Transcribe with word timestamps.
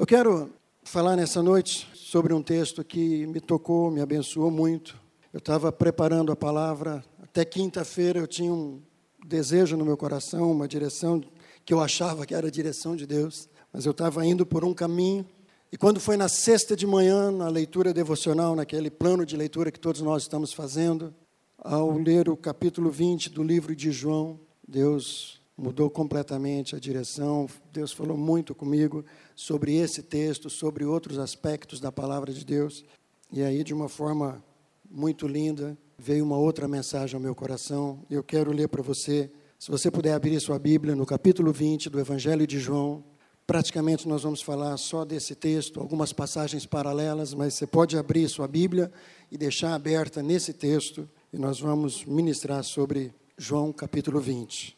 Eu 0.00 0.06
quero 0.06 0.50
falar 0.82 1.14
nessa 1.14 1.42
noite 1.42 1.86
sobre 1.92 2.32
um 2.32 2.42
texto 2.42 2.82
que 2.82 3.26
me 3.26 3.38
tocou, 3.38 3.90
me 3.90 4.00
abençoou 4.00 4.50
muito. 4.50 4.98
Eu 5.30 5.40
estava 5.40 5.70
preparando 5.70 6.32
a 6.32 6.36
palavra, 6.36 7.04
até 7.22 7.44
quinta-feira 7.44 8.18
eu 8.18 8.26
tinha 8.26 8.50
um 8.50 8.80
desejo 9.26 9.76
no 9.76 9.84
meu 9.84 9.98
coração, 9.98 10.52
uma 10.52 10.66
direção 10.66 11.22
que 11.66 11.74
eu 11.74 11.82
achava 11.82 12.24
que 12.24 12.34
era 12.34 12.46
a 12.46 12.50
direção 12.50 12.96
de 12.96 13.06
Deus, 13.06 13.46
mas 13.70 13.84
eu 13.84 13.90
estava 13.90 14.24
indo 14.24 14.46
por 14.46 14.64
um 14.64 14.72
caminho. 14.72 15.26
E 15.70 15.76
quando 15.76 16.00
foi 16.00 16.16
na 16.16 16.30
sexta 16.30 16.74
de 16.74 16.86
manhã, 16.86 17.30
na 17.30 17.50
leitura 17.50 17.92
devocional, 17.92 18.56
naquele 18.56 18.88
plano 18.88 19.26
de 19.26 19.36
leitura 19.36 19.70
que 19.70 19.78
todos 19.78 20.00
nós 20.00 20.22
estamos 20.22 20.54
fazendo, 20.54 21.14
ao 21.58 21.92
ler 21.98 22.30
o 22.30 22.38
capítulo 22.38 22.90
20 22.90 23.28
do 23.28 23.42
livro 23.42 23.76
de 23.76 23.92
João, 23.92 24.40
Deus 24.66 25.40
mudou 25.60 25.90
completamente 25.90 26.74
a 26.74 26.78
direção. 26.78 27.46
Deus 27.70 27.92
falou 27.92 28.16
muito 28.16 28.54
comigo 28.54 29.04
sobre 29.40 29.74
esse 29.76 30.02
texto, 30.02 30.50
sobre 30.50 30.84
outros 30.84 31.18
aspectos 31.18 31.80
da 31.80 31.90
palavra 31.90 32.30
de 32.30 32.44
Deus. 32.44 32.84
E 33.32 33.42
aí, 33.42 33.64
de 33.64 33.72
uma 33.72 33.88
forma 33.88 34.44
muito 34.90 35.26
linda, 35.26 35.78
veio 35.98 36.22
uma 36.22 36.36
outra 36.36 36.68
mensagem 36.68 37.14
ao 37.14 37.22
meu 37.22 37.34
coração. 37.34 38.04
Eu 38.10 38.22
quero 38.22 38.52
ler 38.52 38.68
para 38.68 38.82
você. 38.82 39.30
Se 39.58 39.70
você 39.70 39.90
puder 39.90 40.12
abrir 40.12 40.38
sua 40.40 40.58
Bíblia 40.58 40.94
no 40.94 41.06
capítulo 41.06 41.54
20 41.54 41.88
do 41.88 41.98
Evangelho 41.98 42.46
de 42.46 42.60
João, 42.60 43.02
praticamente 43.46 44.06
nós 44.06 44.24
vamos 44.24 44.42
falar 44.42 44.76
só 44.76 45.06
desse 45.06 45.34
texto, 45.34 45.80
algumas 45.80 46.12
passagens 46.12 46.66
paralelas, 46.66 47.32
mas 47.32 47.54
você 47.54 47.66
pode 47.66 47.96
abrir 47.96 48.28
sua 48.28 48.46
Bíblia 48.46 48.92
e 49.32 49.38
deixar 49.38 49.74
aberta 49.74 50.22
nesse 50.22 50.52
texto 50.52 51.08
e 51.32 51.38
nós 51.38 51.58
vamos 51.58 52.04
ministrar 52.04 52.62
sobre 52.62 53.10
João 53.38 53.72
capítulo 53.72 54.20
20, 54.20 54.76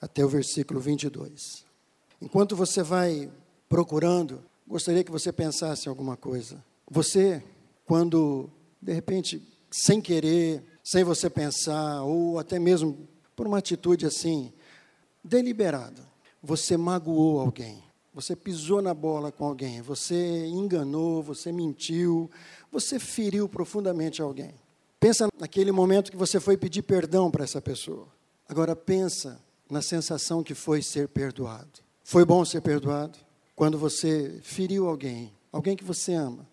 até 0.00 0.24
o 0.24 0.28
versículo 0.28 0.78
22. 0.78 1.64
Enquanto 2.22 2.54
você 2.54 2.80
vai 2.80 3.28
procurando, 3.68 4.42
gostaria 4.66 5.04
que 5.04 5.10
você 5.10 5.32
pensasse 5.32 5.86
em 5.86 5.90
alguma 5.90 6.16
coisa. 6.16 6.62
Você, 6.90 7.42
quando 7.84 8.50
de 8.80 8.92
repente 8.92 9.42
sem 9.70 10.00
querer, 10.00 10.62
sem 10.84 11.02
você 11.02 11.28
pensar, 11.28 12.02
ou 12.02 12.38
até 12.38 12.58
mesmo 12.58 13.08
por 13.34 13.46
uma 13.46 13.58
atitude 13.58 14.06
assim, 14.06 14.52
deliberada, 15.22 16.02
você 16.40 16.76
magoou 16.76 17.40
alguém, 17.40 17.82
você 18.12 18.36
pisou 18.36 18.80
na 18.80 18.94
bola 18.94 19.32
com 19.32 19.44
alguém, 19.44 19.82
você 19.82 20.46
enganou, 20.46 21.22
você 21.22 21.50
mentiu, 21.50 22.30
você 22.70 23.00
feriu 23.00 23.48
profundamente 23.48 24.22
alguém. 24.22 24.54
Pensa 25.00 25.26
naquele 25.38 25.72
momento 25.72 26.10
que 26.10 26.16
você 26.16 26.38
foi 26.38 26.56
pedir 26.56 26.82
perdão 26.82 27.30
para 27.30 27.42
essa 27.42 27.60
pessoa. 27.60 28.06
Agora 28.48 28.76
pensa 28.76 29.40
na 29.68 29.82
sensação 29.82 30.42
que 30.42 30.54
foi 30.54 30.82
ser 30.82 31.08
perdoado. 31.08 31.80
Foi 32.04 32.24
bom 32.24 32.44
ser 32.44 32.60
perdoado? 32.60 33.18
Quando 33.54 33.78
você 33.78 34.40
feriu 34.42 34.88
alguém, 34.88 35.32
alguém 35.52 35.76
que 35.76 35.84
você 35.84 36.14
ama, 36.14 36.46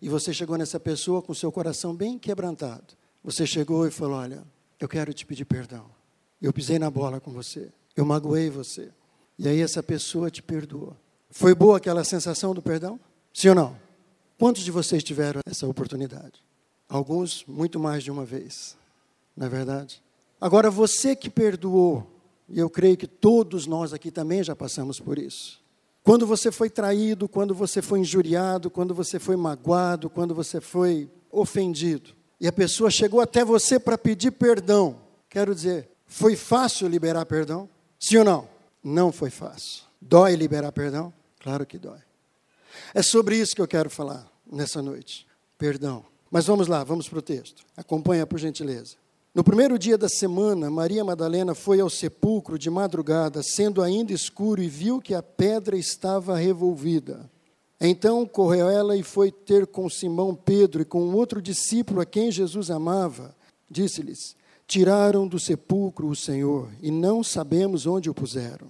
e 0.00 0.08
você 0.08 0.32
chegou 0.32 0.56
nessa 0.56 0.78
pessoa 0.78 1.20
com 1.20 1.34
seu 1.34 1.50
coração 1.50 1.94
bem 1.94 2.18
quebrantado. 2.18 2.94
Você 3.22 3.46
chegou 3.46 3.86
e 3.86 3.90
falou: 3.90 4.16
Olha, 4.16 4.44
eu 4.78 4.88
quero 4.88 5.12
te 5.12 5.26
pedir 5.26 5.44
perdão. 5.44 5.86
Eu 6.40 6.52
pisei 6.52 6.78
na 6.78 6.90
bola 6.90 7.20
com 7.20 7.32
você. 7.32 7.68
Eu 7.96 8.04
magoei 8.04 8.48
você. 8.48 8.90
E 9.38 9.48
aí 9.48 9.60
essa 9.60 9.82
pessoa 9.82 10.30
te 10.30 10.42
perdoou. 10.42 10.96
Foi 11.30 11.54
boa 11.54 11.78
aquela 11.78 12.04
sensação 12.04 12.54
do 12.54 12.62
perdão? 12.62 12.98
Sim 13.34 13.50
ou 13.50 13.54
não? 13.54 13.76
Quantos 14.38 14.62
de 14.62 14.70
vocês 14.70 15.02
tiveram 15.02 15.40
essa 15.44 15.66
oportunidade? 15.66 16.42
Alguns, 16.88 17.44
muito 17.46 17.78
mais 17.78 18.02
de 18.04 18.10
uma 18.10 18.24
vez. 18.24 18.76
Não 19.36 19.46
é 19.46 19.50
verdade? 19.50 20.02
Agora, 20.40 20.70
você 20.70 21.14
que 21.14 21.28
perdoou, 21.28 22.06
e 22.48 22.58
eu 22.58 22.70
creio 22.70 22.96
que 22.96 23.06
todos 23.06 23.66
nós 23.66 23.92
aqui 23.92 24.10
também 24.10 24.42
já 24.42 24.54
passamos 24.54 25.00
por 25.00 25.18
isso. 25.18 25.60
Quando 26.08 26.26
você 26.26 26.50
foi 26.50 26.70
traído, 26.70 27.28
quando 27.28 27.54
você 27.54 27.82
foi 27.82 27.98
injuriado, 27.98 28.70
quando 28.70 28.94
você 28.94 29.18
foi 29.18 29.36
magoado, 29.36 30.08
quando 30.08 30.34
você 30.34 30.58
foi 30.58 31.06
ofendido, 31.30 32.14
e 32.40 32.48
a 32.48 32.52
pessoa 32.52 32.90
chegou 32.90 33.20
até 33.20 33.44
você 33.44 33.78
para 33.78 33.98
pedir 33.98 34.30
perdão, 34.30 35.02
quero 35.28 35.54
dizer, 35.54 35.86
foi 36.06 36.34
fácil 36.34 36.88
liberar 36.88 37.26
perdão? 37.26 37.68
Sim 38.00 38.16
ou 38.16 38.24
não? 38.24 38.48
Não 38.82 39.12
foi 39.12 39.28
fácil. 39.28 39.82
Dói 40.00 40.34
liberar 40.34 40.72
perdão? 40.72 41.12
Claro 41.40 41.66
que 41.66 41.76
dói. 41.76 42.00
É 42.94 43.02
sobre 43.02 43.36
isso 43.36 43.54
que 43.54 43.60
eu 43.60 43.68
quero 43.68 43.90
falar 43.90 44.26
nessa 44.50 44.80
noite. 44.80 45.26
Perdão. 45.58 46.06
Mas 46.30 46.46
vamos 46.46 46.68
lá, 46.68 46.82
vamos 46.84 47.06
para 47.06 47.18
o 47.18 47.22
texto. 47.22 47.66
Acompanha 47.76 48.26
por 48.26 48.38
gentileza. 48.38 48.96
No 49.38 49.44
primeiro 49.44 49.78
dia 49.78 49.96
da 49.96 50.08
semana, 50.08 50.68
Maria 50.68 51.04
Madalena 51.04 51.54
foi 51.54 51.78
ao 51.78 51.88
sepulcro 51.88 52.58
de 52.58 52.68
madrugada, 52.68 53.40
sendo 53.40 53.80
ainda 53.80 54.12
escuro, 54.12 54.60
e 54.60 54.66
viu 54.66 55.00
que 55.00 55.14
a 55.14 55.22
pedra 55.22 55.78
estava 55.78 56.36
revolvida. 56.36 57.30
Então 57.80 58.26
correu 58.26 58.68
ela 58.68 58.96
e 58.96 59.04
foi 59.04 59.30
ter 59.30 59.68
com 59.68 59.88
Simão 59.88 60.34
Pedro 60.34 60.82
e 60.82 60.84
com 60.84 61.14
outro 61.14 61.40
discípulo 61.40 62.00
a 62.00 62.04
quem 62.04 62.32
Jesus 62.32 62.68
amava. 62.68 63.32
Disse-lhes: 63.70 64.34
Tiraram 64.66 65.24
do 65.28 65.38
sepulcro 65.38 66.08
o 66.08 66.16
Senhor 66.16 66.68
e 66.82 66.90
não 66.90 67.22
sabemos 67.22 67.86
onde 67.86 68.10
o 68.10 68.14
puseram. 68.14 68.66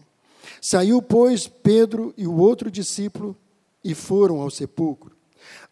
Saiu, 0.60 1.00
pois, 1.00 1.48
Pedro 1.48 2.12
e 2.14 2.26
o 2.26 2.36
outro 2.36 2.70
discípulo 2.70 3.34
e 3.82 3.94
foram 3.94 4.42
ao 4.42 4.50
sepulcro. 4.50 5.16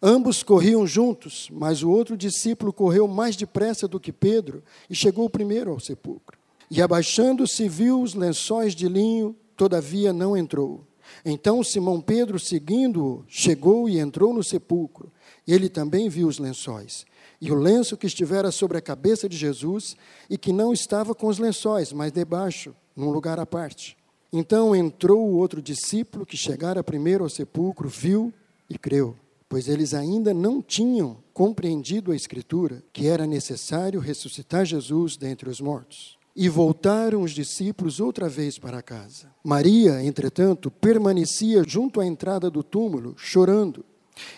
Ambos 0.01 0.43
corriam 0.43 0.85
juntos, 0.85 1.49
mas 1.51 1.81
o 1.81 1.89
outro 1.89 2.15
discípulo 2.15 2.71
correu 2.71 3.07
mais 3.07 3.35
depressa 3.35 3.87
do 3.87 3.99
que 3.99 4.11
Pedro 4.11 4.63
e 4.89 4.95
chegou 4.95 5.29
primeiro 5.29 5.71
ao 5.71 5.79
sepulcro. 5.79 6.37
E 6.69 6.81
abaixando-se, 6.81 7.67
viu 7.67 8.01
os 8.01 8.13
lençóis 8.13 8.75
de 8.75 8.87
linho, 8.87 9.35
todavia 9.55 10.13
não 10.13 10.37
entrou. 10.37 10.85
Então 11.25 11.63
Simão 11.63 12.01
Pedro, 12.01 12.37
seguindo-o, 12.37 13.23
chegou 13.27 13.89
e 13.89 13.97
entrou 13.97 14.33
no 14.33 14.43
sepulcro. 14.43 15.11
Ele 15.47 15.69
também 15.69 16.09
viu 16.09 16.27
os 16.27 16.37
lençóis. 16.37 17.05
E 17.39 17.51
o 17.51 17.55
lenço 17.55 17.97
que 17.97 18.07
estivera 18.07 18.51
sobre 18.51 18.77
a 18.77 18.81
cabeça 18.81 19.29
de 19.29 19.37
Jesus, 19.37 19.95
e 20.29 20.37
que 20.37 20.51
não 20.51 20.73
estava 20.73 21.15
com 21.15 21.27
os 21.27 21.39
lençóis, 21.39 21.93
mas 21.93 22.11
debaixo, 22.11 22.75
num 22.95 23.09
lugar 23.09 23.39
à 23.39 23.45
parte. 23.45 23.95
Então 24.33 24.75
entrou 24.75 25.25
o 25.25 25.37
outro 25.37 25.61
discípulo, 25.61 26.25
que 26.25 26.35
chegara 26.35 26.83
primeiro 26.83 27.23
ao 27.23 27.29
sepulcro, 27.29 27.87
viu 27.87 28.33
e 28.69 28.77
creu 28.77 29.15
pois 29.49 29.67
eles 29.67 29.93
ainda 29.93 30.33
não 30.33 30.61
tinham 30.61 31.17
compreendido 31.33 32.11
a 32.11 32.15
Escritura, 32.15 32.83
que 32.91 33.07
era 33.07 33.25
necessário 33.25 33.99
ressuscitar 33.99 34.65
Jesus 34.65 35.15
dentre 35.15 35.49
os 35.49 35.61
mortos. 35.61 36.17
E 36.35 36.49
voltaram 36.49 37.21
os 37.21 37.31
discípulos 37.31 37.99
outra 37.99 38.29
vez 38.29 38.59
para 38.59 38.81
casa. 38.81 39.31
Maria, 39.43 40.03
entretanto, 40.03 40.69
permanecia 40.69 41.63
junto 41.65 41.99
à 41.99 42.05
entrada 42.05 42.49
do 42.49 42.61
túmulo, 42.61 43.15
chorando. 43.17 43.83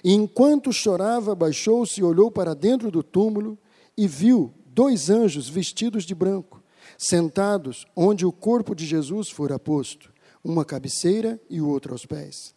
E 0.04 0.14
enquanto 0.14 0.72
chorava, 0.72 1.36
baixou-se 1.36 2.00
e 2.00 2.04
olhou 2.04 2.32
para 2.32 2.54
dentro 2.54 2.90
do 2.90 3.04
túmulo 3.04 3.58
e 3.98 4.08
viu 4.08 4.54
dois 4.68 5.10
anjos 5.10 5.50
vestidos 5.50 6.06
de 6.06 6.16
branco, 6.16 6.64
sentados 6.98 7.86
onde 7.96 8.26
o 8.26 8.32
corpo 8.32 8.74
de 8.74 8.86
Jesus 8.86 9.30
fora 9.30 9.60
posto, 9.60 10.14
uma 10.42 10.64
cabeceira 10.64 11.40
e 11.50 11.60
o 11.60 11.68
outro 11.68 11.94
aos 11.94 12.06
pés. 12.06 12.54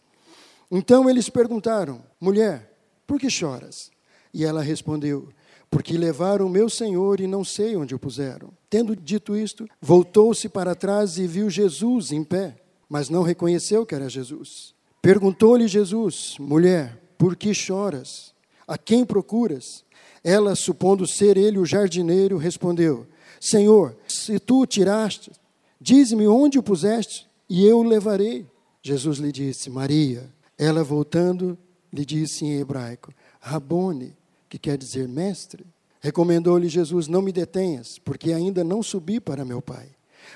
Então 0.71 1.09
eles 1.09 1.29
perguntaram: 1.29 2.03
Mulher, 2.19 2.71
por 3.05 3.19
que 3.19 3.29
choras? 3.29 3.91
E 4.33 4.43
ela 4.43 4.61
respondeu: 4.61 5.29
Porque 5.69 5.97
levaram 5.97 6.49
meu 6.49 6.69
senhor 6.69 7.19
e 7.19 7.27
não 7.27 7.43
sei 7.43 7.75
onde 7.75 7.93
o 7.93 7.99
puseram. 7.99 8.49
Tendo 8.69 8.95
dito 8.95 9.35
isto, 9.35 9.67
voltou-se 9.81 10.49
para 10.49 10.75
trás 10.75 11.17
e 11.17 11.27
viu 11.27 11.49
Jesus 11.49 12.11
em 12.11 12.23
pé, 12.23 12.57
mas 12.89 13.09
não 13.09 13.21
reconheceu 13.21 13.85
que 13.85 13.93
era 13.93 14.09
Jesus. 14.09 14.73
Perguntou-lhe 15.01 15.67
Jesus: 15.67 16.35
Mulher, 16.39 16.99
por 17.17 17.35
que 17.35 17.53
choras? 17.53 18.33
A 18.67 18.77
quem 18.77 19.05
procuras? 19.05 19.83
Ela, 20.23 20.55
supondo 20.55 21.05
ser 21.05 21.37
ele 21.37 21.59
o 21.59 21.65
jardineiro, 21.65 22.37
respondeu: 22.37 23.05
Senhor, 23.39 23.95
se 24.07 24.39
tu 24.39 24.61
o 24.61 24.65
tiraste, 24.65 25.31
dize-me 25.79 26.27
onde 26.27 26.57
o 26.57 26.63
puseste, 26.63 27.27
e 27.49 27.65
eu 27.65 27.79
o 27.79 27.83
levarei. 27.83 28.47
Jesus 28.81 29.17
lhe 29.19 29.31
disse: 29.31 29.69
Maria. 29.69 30.31
Ela, 30.57 30.83
voltando, 30.83 31.57
lhe 31.91 32.05
disse 32.05 32.45
em 32.45 32.59
hebraico: 32.59 33.13
Rabone, 33.39 34.15
que 34.49 34.57
quer 34.57 34.77
dizer 34.77 35.07
mestre. 35.07 35.65
Recomendou-lhe 35.99 36.67
Jesus: 36.67 37.07
Não 37.07 37.21
me 37.21 37.31
detenhas, 37.31 37.97
porque 37.97 38.33
ainda 38.33 38.63
não 38.63 38.83
subi 38.83 39.19
para 39.19 39.45
meu 39.45 39.61
Pai. 39.61 39.89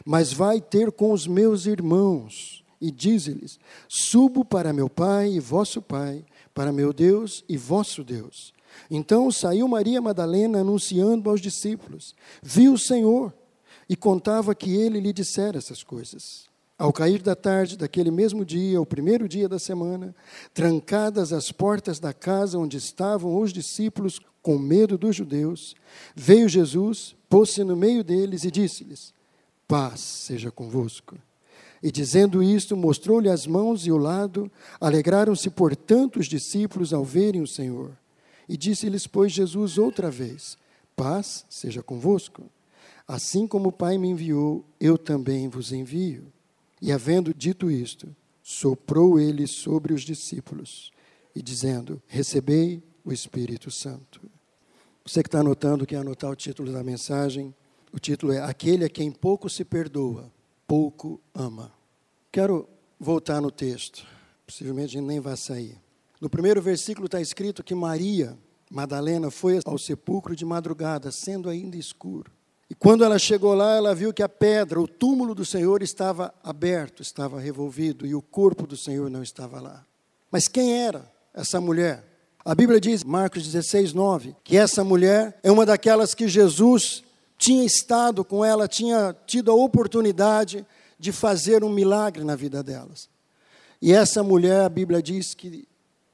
Mas 0.06 0.34
vai 0.34 0.60
ter 0.62 0.92
com 0.92 1.12
os 1.12 1.28
meus 1.28 1.66
irmãos 1.66 2.64
e 2.80 2.92
dize-lhes: 2.92 3.60
Subo 3.88 4.46
para 4.46 4.74
meu 4.74 4.90
Pai 4.90 5.34
e 5.34 5.40
vosso 5.40 5.82
Pai, 5.82 6.26
para 6.54 6.72
meu 6.72 6.94
Deus 6.94 7.44
e 7.48 7.58
vosso 7.58 8.04
Deus. 8.04 8.54
Então 8.90 9.32
saiu 9.32 9.68
Maria 9.68 10.02
Madalena 10.02 10.62
anunciando 10.62 11.30
aos 11.30 11.42
discípulos: 11.42 12.16
Viu 12.42 12.74
o 12.74 12.80
Senhor 12.80 13.34
e 13.90 13.96
contava 13.96 14.54
que 14.54 14.76
ele 14.76 15.00
lhe 15.00 15.14
dissera 15.14 15.58
essas 15.58 15.84
coisas. 15.84 16.47
Ao 16.78 16.94
cair 16.94 17.24
da 17.24 17.36
tarde 17.36 17.76
daquele 17.76 18.12
mesmo 18.12 18.46
dia, 18.46 18.80
o 18.80 18.86
primeiro 18.86 19.28
dia 19.28 19.50
da 19.50 19.58
semana, 19.58 20.16
trancadas 20.54 21.34
as 21.34 21.52
portas 21.52 22.00
da 22.00 22.14
casa 22.14 22.60
onde 22.60 22.78
estavam 22.78 23.42
os 23.42 23.52
discípulos 23.52 24.20
com 24.44 24.60
medo 24.60 24.96
dos 24.96 25.16
judeus, 25.16 25.76
veio 26.16 26.48
Jesus, 26.48 27.16
pôs-se 27.28 27.64
no 27.64 27.76
meio 27.76 28.04
deles 28.04 28.44
e 28.44 28.52
disse-lhes: 28.52 29.12
Paz 29.68 30.00
seja 30.00 30.52
convosco. 30.52 31.18
E 31.82 31.92
dizendo 31.92 32.44
isto, 32.44 32.78
mostrou-lhe 32.78 33.30
as 33.30 33.46
mãos 33.48 33.86
e 33.86 33.92
o 33.92 33.98
lado. 33.98 34.52
Alegraram-se, 34.80 35.50
portanto, 35.50 36.20
os 36.20 36.28
discípulos 36.28 36.94
ao 36.94 37.04
verem 37.04 37.42
o 37.42 37.48
Senhor. 37.48 37.92
E 38.48 38.56
disse-lhes, 38.56 39.06
pois, 39.06 39.32
Jesus 39.32 39.78
outra 39.78 40.10
vez: 40.10 40.58
Paz 40.96 41.46
seja 41.50 41.84
convosco. 41.84 42.44
Assim 43.08 43.48
como 43.48 43.70
o 43.70 43.72
Pai 43.72 43.98
me 43.98 44.10
enviou, 44.10 44.66
eu 44.80 44.98
também 44.98 45.48
vos 45.48 45.72
envio. 45.72 46.32
E 46.82 46.92
havendo 46.92 47.34
dito 47.34 47.72
isto, 47.72 48.16
soprou 48.42 49.20
ele 49.20 49.48
sobre 49.48 49.94
os 49.94 50.04
discípulos, 50.04 50.92
e 51.36 51.42
dizendo: 51.42 52.02
Recebei 52.08 52.84
o 53.04 53.12
Espírito 53.12 53.70
Santo. 53.70 54.22
Você 55.06 55.24
que 55.24 55.28
está 55.28 55.40
anotando, 55.40 55.86
quer 55.86 55.98
anotar 55.98 56.30
o 56.30 56.36
título 56.36 56.72
da 56.72 56.84
mensagem? 56.84 57.54
O 57.92 58.00
título 58.00 58.34
é 58.34 58.42
Aquele 58.42 58.86
a 58.86 58.90
quem 58.90 59.12
pouco 59.12 59.50
se 59.50 59.64
perdoa, 59.64 60.32
pouco 60.68 61.20
ama. 61.34 61.72
Quero 62.32 62.68
voltar 63.00 63.42
no 63.42 63.50
texto, 63.50 64.06
possivelmente 64.46 64.98
a 64.98 65.00
gente 65.00 65.08
nem 65.08 65.20
vai 65.20 65.38
sair. 65.38 65.78
No 66.20 66.30
primeiro 66.30 66.62
versículo 66.62 67.06
está 67.06 67.22
escrito 67.22 67.64
que 67.64 67.76
Maria 67.76 68.38
Madalena 68.70 69.32
foi 69.32 69.60
ao 69.66 69.78
sepulcro 69.78 70.36
de 70.36 70.44
madrugada, 70.44 71.12
sendo 71.12 71.50
ainda 71.50 71.78
escuro. 71.78 72.32
E 72.70 72.76
quando 72.76 73.04
ela 73.04 73.18
chegou 73.18 73.54
lá, 73.54 73.76
ela 73.76 73.96
viu 73.96 74.14
que 74.14 74.22
a 74.22 74.28
pedra, 74.28 74.80
o 74.80 74.88
túmulo 74.88 75.34
do 75.34 75.46
Senhor 75.46 75.82
estava 75.82 76.34
aberto, 76.44 77.02
estava 77.02 77.40
revolvido 77.40 78.06
e 78.06 78.14
o 78.14 78.22
corpo 78.22 78.68
do 78.68 78.76
Senhor 78.76 79.10
não 79.10 79.24
estava 79.24 79.62
lá. 79.62 79.86
Mas 80.30 80.48
quem 80.48 80.74
era 80.74 81.10
essa 81.34 81.62
mulher? 81.62 82.04
A 82.44 82.54
Bíblia 82.56 82.80
diz, 82.80 83.04
Marcos 83.04 83.44
16, 83.44 83.94
9, 83.94 84.36
que 84.44 84.58
essa 84.58 84.84
mulher 84.84 85.38
é 85.44 85.52
uma 85.52 85.66
daquelas 85.66 86.14
que 86.14 86.28
Jesus 86.28 87.04
tinha 87.38 87.64
estado 87.64 88.26
com 88.26 88.44
ela, 88.44 88.68
tinha 88.68 89.16
tido 89.26 89.52
a 89.52 89.54
oportunidade 89.54 90.66
de 91.00 91.12
fazer 91.12 91.64
um 91.64 91.70
milagre 91.70 92.24
na 92.24 92.36
vida 92.36 92.64
delas. 92.64 93.10
E 93.82 93.94
essa 93.94 94.24
mulher, 94.24 94.64
a 94.64 94.70
Bíblia 94.70 95.02
diz 95.02 95.34
que 95.34 95.68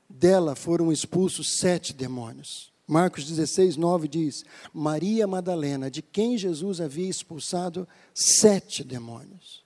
dela 0.10 0.56
foram 0.56 0.92
expulsos 0.92 1.58
sete 1.58 1.94
demônios. 1.94 2.73
Marcos 2.88 3.26
16, 3.26 3.78
9 3.78 4.08
diz: 4.08 4.44
Maria 4.74 5.26
Madalena, 5.26 5.90
de 5.90 6.02
quem 6.02 6.38
Jesus 6.38 6.82
havia 6.82 7.10
expulsado 7.10 7.88
sete 8.14 8.84
demônios. 8.84 9.64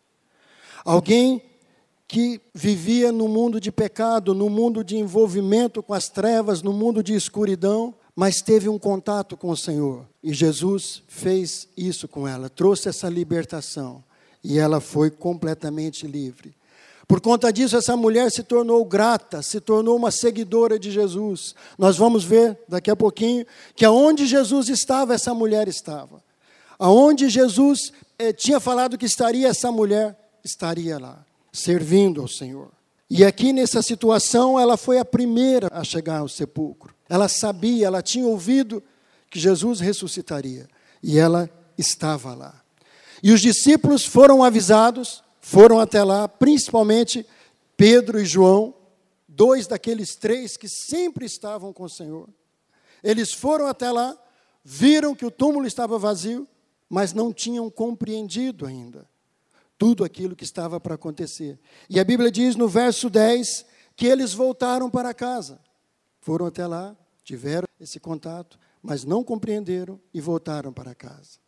Alguém 0.86 1.42
que 2.08 2.40
vivia 2.54 3.12
no 3.12 3.28
mundo 3.28 3.60
de 3.60 3.72
pecado, 3.72 4.34
no 4.34 4.50
mundo 4.50 4.84
de 4.84 4.96
envolvimento 4.96 5.84
com 5.84 5.94
as 5.94 6.08
trevas, 6.08 6.62
no 6.62 6.72
mundo 6.72 7.04
de 7.04 7.14
escuridão, 7.14 7.94
mas 8.16 8.42
teve 8.42 8.70
um 8.70 8.80
contato 8.80 9.36
com 9.36 9.50
o 9.50 9.58
Senhor. 9.58 10.08
E 10.24 10.34
Jesus 10.34 11.04
fez 11.08 11.68
isso 11.76 12.08
com 12.08 12.28
ela, 12.28 12.50
trouxe 12.50 12.88
essa 12.88 13.10
libertação. 13.10 14.04
E 14.44 14.58
ela 14.58 14.80
foi 14.80 15.12
completamente 15.12 16.08
livre. 16.08 16.56
Por 17.08 17.22
conta 17.22 17.54
disso, 17.54 17.78
essa 17.78 17.96
mulher 17.96 18.30
se 18.30 18.44
tornou 18.44 18.84
grata, 18.84 19.42
se 19.42 19.62
tornou 19.62 19.96
uma 19.96 20.12
seguidora 20.12 20.78
de 20.78 20.92
Jesus. 20.92 21.56
Nós 21.78 21.98
vamos 21.98 22.26
ver 22.26 22.60
daqui 22.68 22.92
a 22.92 22.96
pouquinho 22.96 23.46
que 23.76 23.86
aonde 23.86 24.26
Jesus 24.26 24.68
estava, 24.68 25.14
essa 25.14 25.34
mulher 25.34 25.70
estava. 25.70 26.22
Aonde 26.78 27.30
Jesus 27.30 27.94
eh, 28.20 28.34
tinha 28.34 28.60
falado 28.60 28.98
que 28.98 29.06
estaria, 29.06 29.48
essa 29.48 29.72
mulher 29.72 30.18
estaria 30.44 31.00
lá, 31.00 31.26
servindo 31.52 32.22
ao 32.22 32.28
Senhor. 32.28 32.70
E 33.10 33.24
aqui 33.24 33.54
nessa 33.54 33.82
situação, 33.82 34.60
ela 34.60 34.76
foi 34.76 35.00
a 35.00 35.06
primeira 35.06 35.70
a 35.72 35.86
chegar 35.86 36.20
ao 36.20 36.28
sepulcro. 36.28 36.94
Ela 37.08 37.30
sabia, 37.30 37.88
ela 37.88 38.02
tinha 38.02 38.28
ouvido 38.28 38.84
que 39.30 39.40
Jesus 39.40 39.80
ressuscitaria. 39.80 40.68
E 41.02 41.18
ela 41.18 41.50
estava 41.78 42.36
lá. 42.36 42.62
E 43.24 43.32
os 43.32 43.40
discípulos 43.40 44.06
foram 44.06 44.44
avisados 44.44 45.24
foram 45.48 45.80
até 45.80 46.04
lá, 46.04 46.28
principalmente 46.28 47.26
Pedro 47.78 48.20
e 48.20 48.26
João, 48.26 48.76
dois 49.26 49.66
daqueles 49.66 50.14
três 50.14 50.58
que 50.58 50.68
sempre 50.68 51.26
estavam 51.26 51.72
com 51.72 51.84
o 51.84 51.90
Senhor. 51.90 52.28
Eles 53.02 53.32
foram 53.32 53.66
até 53.66 53.90
lá, 53.90 54.14
viram 54.62 55.16
que 55.16 55.26
o 55.26 55.32
túmulo 55.32 55.66
estava 55.66 55.98
vazio, 55.98 56.46
mas 56.90 57.14
não 57.14 57.32
tinham 57.32 57.70
compreendido 57.70 58.66
ainda 58.66 59.08
tudo 59.78 60.04
aquilo 60.04 60.36
que 60.36 60.44
estava 60.44 60.82
para 60.82 60.96
acontecer. 60.96 61.58
E 61.90 61.98
a 61.98 62.04
Bíblia 62.04 62.30
diz 62.30 62.58
no 62.58 62.68
verso 62.68 63.10
10 63.10 63.66
que 63.96 64.06
eles 64.06 64.34
voltaram 64.34 64.90
para 64.90 65.14
casa. 65.14 65.62
Foram 66.20 66.46
até 66.46 66.68
lá, 66.68 66.94
tiveram 67.24 67.70
esse 67.80 68.02
contato, 68.02 68.60
mas 68.82 69.06
não 69.06 69.24
compreenderam 69.24 69.98
e 70.14 70.20
voltaram 70.20 70.74
para 70.74 70.94
casa. 70.94 71.40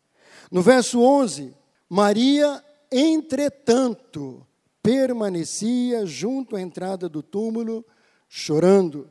No 0.50 0.62
verso 0.62 1.02
11, 1.02 1.54
Maria 1.86 2.64
Entretanto, 2.92 4.46
permanecia 4.82 6.04
junto 6.04 6.56
à 6.56 6.60
entrada 6.60 7.08
do 7.08 7.22
túmulo, 7.22 7.84
chorando. 8.28 9.10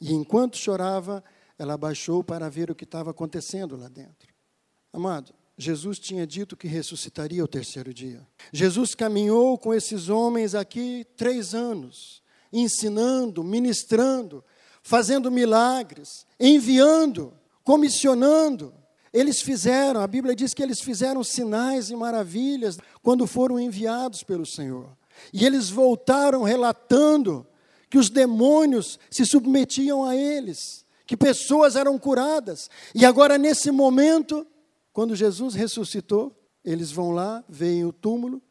E 0.00 0.12
enquanto 0.12 0.56
chorava, 0.56 1.24
ela 1.58 1.76
baixou 1.76 2.22
para 2.22 2.48
ver 2.48 2.70
o 2.70 2.74
que 2.74 2.84
estava 2.84 3.10
acontecendo 3.10 3.76
lá 3.76 3.88
dentro. 3.88 4.32
Amado, 4.92 5.34
Jesus 5.56 5.98
tinha 5.98 6.24
dito 6.24 6.56
que 6.56 6.68
ressuscitaria 6.68 7.42
o 7.42 7.48
terceiro 7.48 7.92
dia. 7.92 8.24
Jesus 8.52 8.94
caminhou 8.94 9.58
com 9.58 9.74
esses 9.74 10.08
homens 10.08 10.54
aqui 10.54 11.04
três 11.16 11.52
anos, 11.52 12.22
ensinando, 12.52 13.42
ministrando, 13.42 14.44
fazendo 14.82 15.32
milagres, 15.32 16.24
enviando, 16.38 17.34
comissionando. 17.64 18.72
Eles 19.12 19.40
fizeram, 19.40 20.00
a 20.00 20.06
Bíblia 20.06 20.34
diz 20.34 20.52
que 20.52 20.62
eles 20.62 20.80
fizeram 20.80 21.24
sinais 21.24 21.90
e 21.90 21.96
maravilhas 21.96 22.78
quando 23.02 23.26
foram 23.26 23.58
enviados 23.58 24.22
pelo 24.22 24.44
Senhor. 24.44 24.96
E 25.32 25.44
eles 25.44 25.70
voltaram 25.70 26.42
relatando 26.42 27.46
que 27.90 27.98
os 27.98 28.10
demônios 28.10 28.98
se 29.10 29.24
submetiam 29.24 30.04
a 30.04 30.14
eles, 30.14 30.84
que 31.06 31.16
pessoas 31.16 31.74
eram 31.74 31.98
curadas. 31.98 32.70
E 32.94 33.04
agora, 33.06 33.38
nesse 33.38 33.70
momento, 33.70 34.46
quando 34.92 35.16
Jesus 35.16 35.54
ressuscitou, 35.54 36.34
eles 36.64 36.90
vão 36.90 37.12
lá, 37.12 37.42
veem 37.48 37.84
o 37.84 37.92
túmulo 37.92 38.42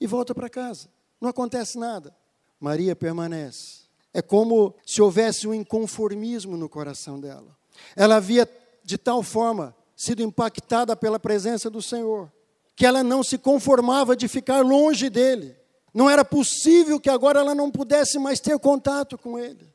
e 0.00 0.06
voltam 0.06 0.34
para 0.34 0.48
casa. 0.48 0.88
Não 1.20 1.28
acontece 1.28 1.78
nada. 1.78 2.14
Maria 2.58 2.96
permanece. 2.96 3.88
É 4.12 4.22
como 4.22 4.74
se 4.86 5.02
houvesse 5.02 5.46
um 5.46 5.52
inconformismo 5.52 6.56
no 6.56 6.68
coração 6.68 7.20
dela. 7.20 7.56
Ela 7.94 8.16
havia, 8.16 8.48
de 8.82 8.96
tal 8.96 9.22
forma, 9.22 9.76
sido 9.98 10.22
impactada 10.22 10.94
pela 10.94 11.18
presença 11.18 11.68
do 11.68 11.82
Senhor, 11.82 12.32
que 12.76 12.86
ela 12.86 13.02
não 13.02 13.24
se 13.24 13.36
conformava 13.36 14.14
de 14.14 14.28
ficar 14.28 14.60
longe 14.60 15.10
dele. 15.10 15.56
Não 15.92 16.08
era 16.08 16.24
possível 16.24 17.00
que 17.00 17.10
agora 17.10 17.40
ela 17.40 17.52
não 17.52 17.68
pudesse 17.68 18.16
mais 18.16 18.38
ter 18.38 18.56
contato 18.60 19.18
com 19.18 19.36
ele. 19.36 19.74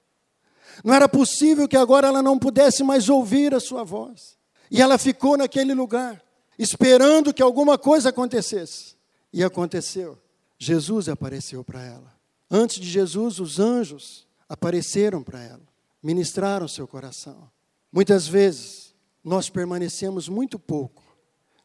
Não 0.82 0.94
era 0.94 1.10
possível 1.10 1.68
que 1.68 1.76
agora 1.76 2.08
ela 2.08 2.24
não 2.24 2.40
pudesse 2.40 2.84
mais 2.84 3.10
ouvir 3.10 3.54
a 3.54 3.60
sua 3.60 3.84
voz. 3.84 4.38
E 4.72 4.82
ela 4.82 4.98
ficou 4.98 5.36
naquele 5.36 5.74
lugar, 5.74 6.24
esperando 6.58 7.34
que 7.34 7.44
alguma 7.44 7.78
coisa 7.78 8.08
acontecesse. 8.08 8.96
E 9.34 9.44
aconteceu. 9.44 10.18
Jesus 10.58 11.10
apareceu 11.10 11.66
para 11.66 11.84
ela. 11.84 12.14
Antes 12.50 12.80
de 12.80 12.90
Jesus, 12.90 13.40
os 13.40 13.60
anjos 13.60 14.26
apareceram 14.48 15.22
para 15.22 15.44
ela, 15.44 15.68
ministraram 16.02 16.68
seu 16.68 16.88
coração. 16.88 17.50
Muitas 17.92 18.26
vezes, 18.26 18.83
nós 19.24 19.50
permanecemos 19.50 20.28
muito 20.28 20.60
pouco 20.60 21.04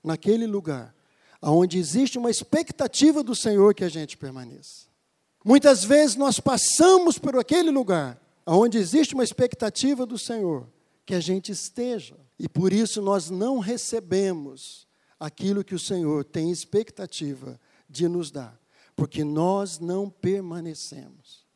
naquele 0.03 0.47
lugar 0.47 0.95
onde 1.43 1.79
existe 1.79 2.19
uma 2.19 2.31
expectativa 2.31 3.23
do 3.23 3.35
Senhor 3.35 3.75
que 3.75 3.85
a 3.85 3.89
gente 3.89 4.17
permaneça. 4.17 4.87
Muitas 5.45 5.85
vezes 5.85 6.17
nós 6.17 6.41
passamos 6.41 7.19
por 7.19 7.37
aquele 7.39 7.71
lugar 7.71 8.21
onde 8.47 8.79
existe 8.79 9.15
uma 9.15 9.25
expectativa 9.25 10.05
do 10.05 10.19
Senhor 10.19 10.69
que 11.05 11.15
a 11.15 11.21
gente 11.21 11.53
esteja, 11.53 12.17
e 12.39 12.49
por 12.49 12.73
isso 12.73 13.01
nós 13.01 13.31
não 13.31 13.59
recebemos 13.59 14.87
aquilo 15.19 15.65
que 15.65 15.75
o 15.75 15.79
Senhor 15.79 16.25
tem 16.25 16.51
expectativa 16.51 17.59
de 17.89 18.07
nos 18.09 18.31
dar, 18.31 18.61
porque 18.95 19.25
nós 19.25 19.79
não 19.79 20.11
permanecemos. 20.11 21.47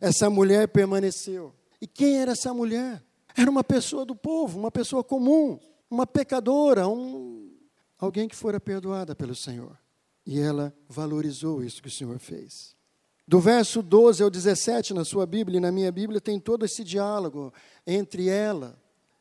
Essa 0.00 0.30
mulher 0.30 0.68
permaneceu. 0.68 1.52
E 1.80 1.86
quem 1.86 2.18
era 2.18 2.32
essa 2.32 2.54
mulher? 2.54 3.02
Era 3.36 3.50
uma 3.50 3.64
pessoa 3.64 4.04
do 4.04 4.14
povo, 4.14 4.58
uma 4.58 4.70
pessoa 4.70 5.04
comum, 5.04 5.58
uma 5.90 6.06
pecadora, 6.06 6.88
um, 6.88 7.52
alguém 7.98 8.28
que 8.28 8.36
fora 8.36 8.60
perdoada 8.60 9.14
pelo 9.14 9.34
Senhor. 9.34 9.78
E 10.26 10.38
ela 10.38 10.74
valorizou 10.88 11.62
isso 11.62 11.82
que 11.82 11.88
o 11.88 11.90
Senhor 11.90 12.18
fez. 12.18 12.76
Do 13.26 13.40
verso 13.40 13.82
12 13.82 14.22
ao 14.22 14.30
17 14.30 14.92
na 14.92 15.04
sua 15.04 15.24
Bíblia 15.24 15.58
e 15.58 15.60
na 15.60 15.70
minha 15.70 15.92
Bíblia 15.92 16.20
tem 16.20 16.38
todo 16.38 16.64
esse 16.64 16.82
diálogo 16.82 17.52
entre 17.86 18.28
ela 18.28 18.76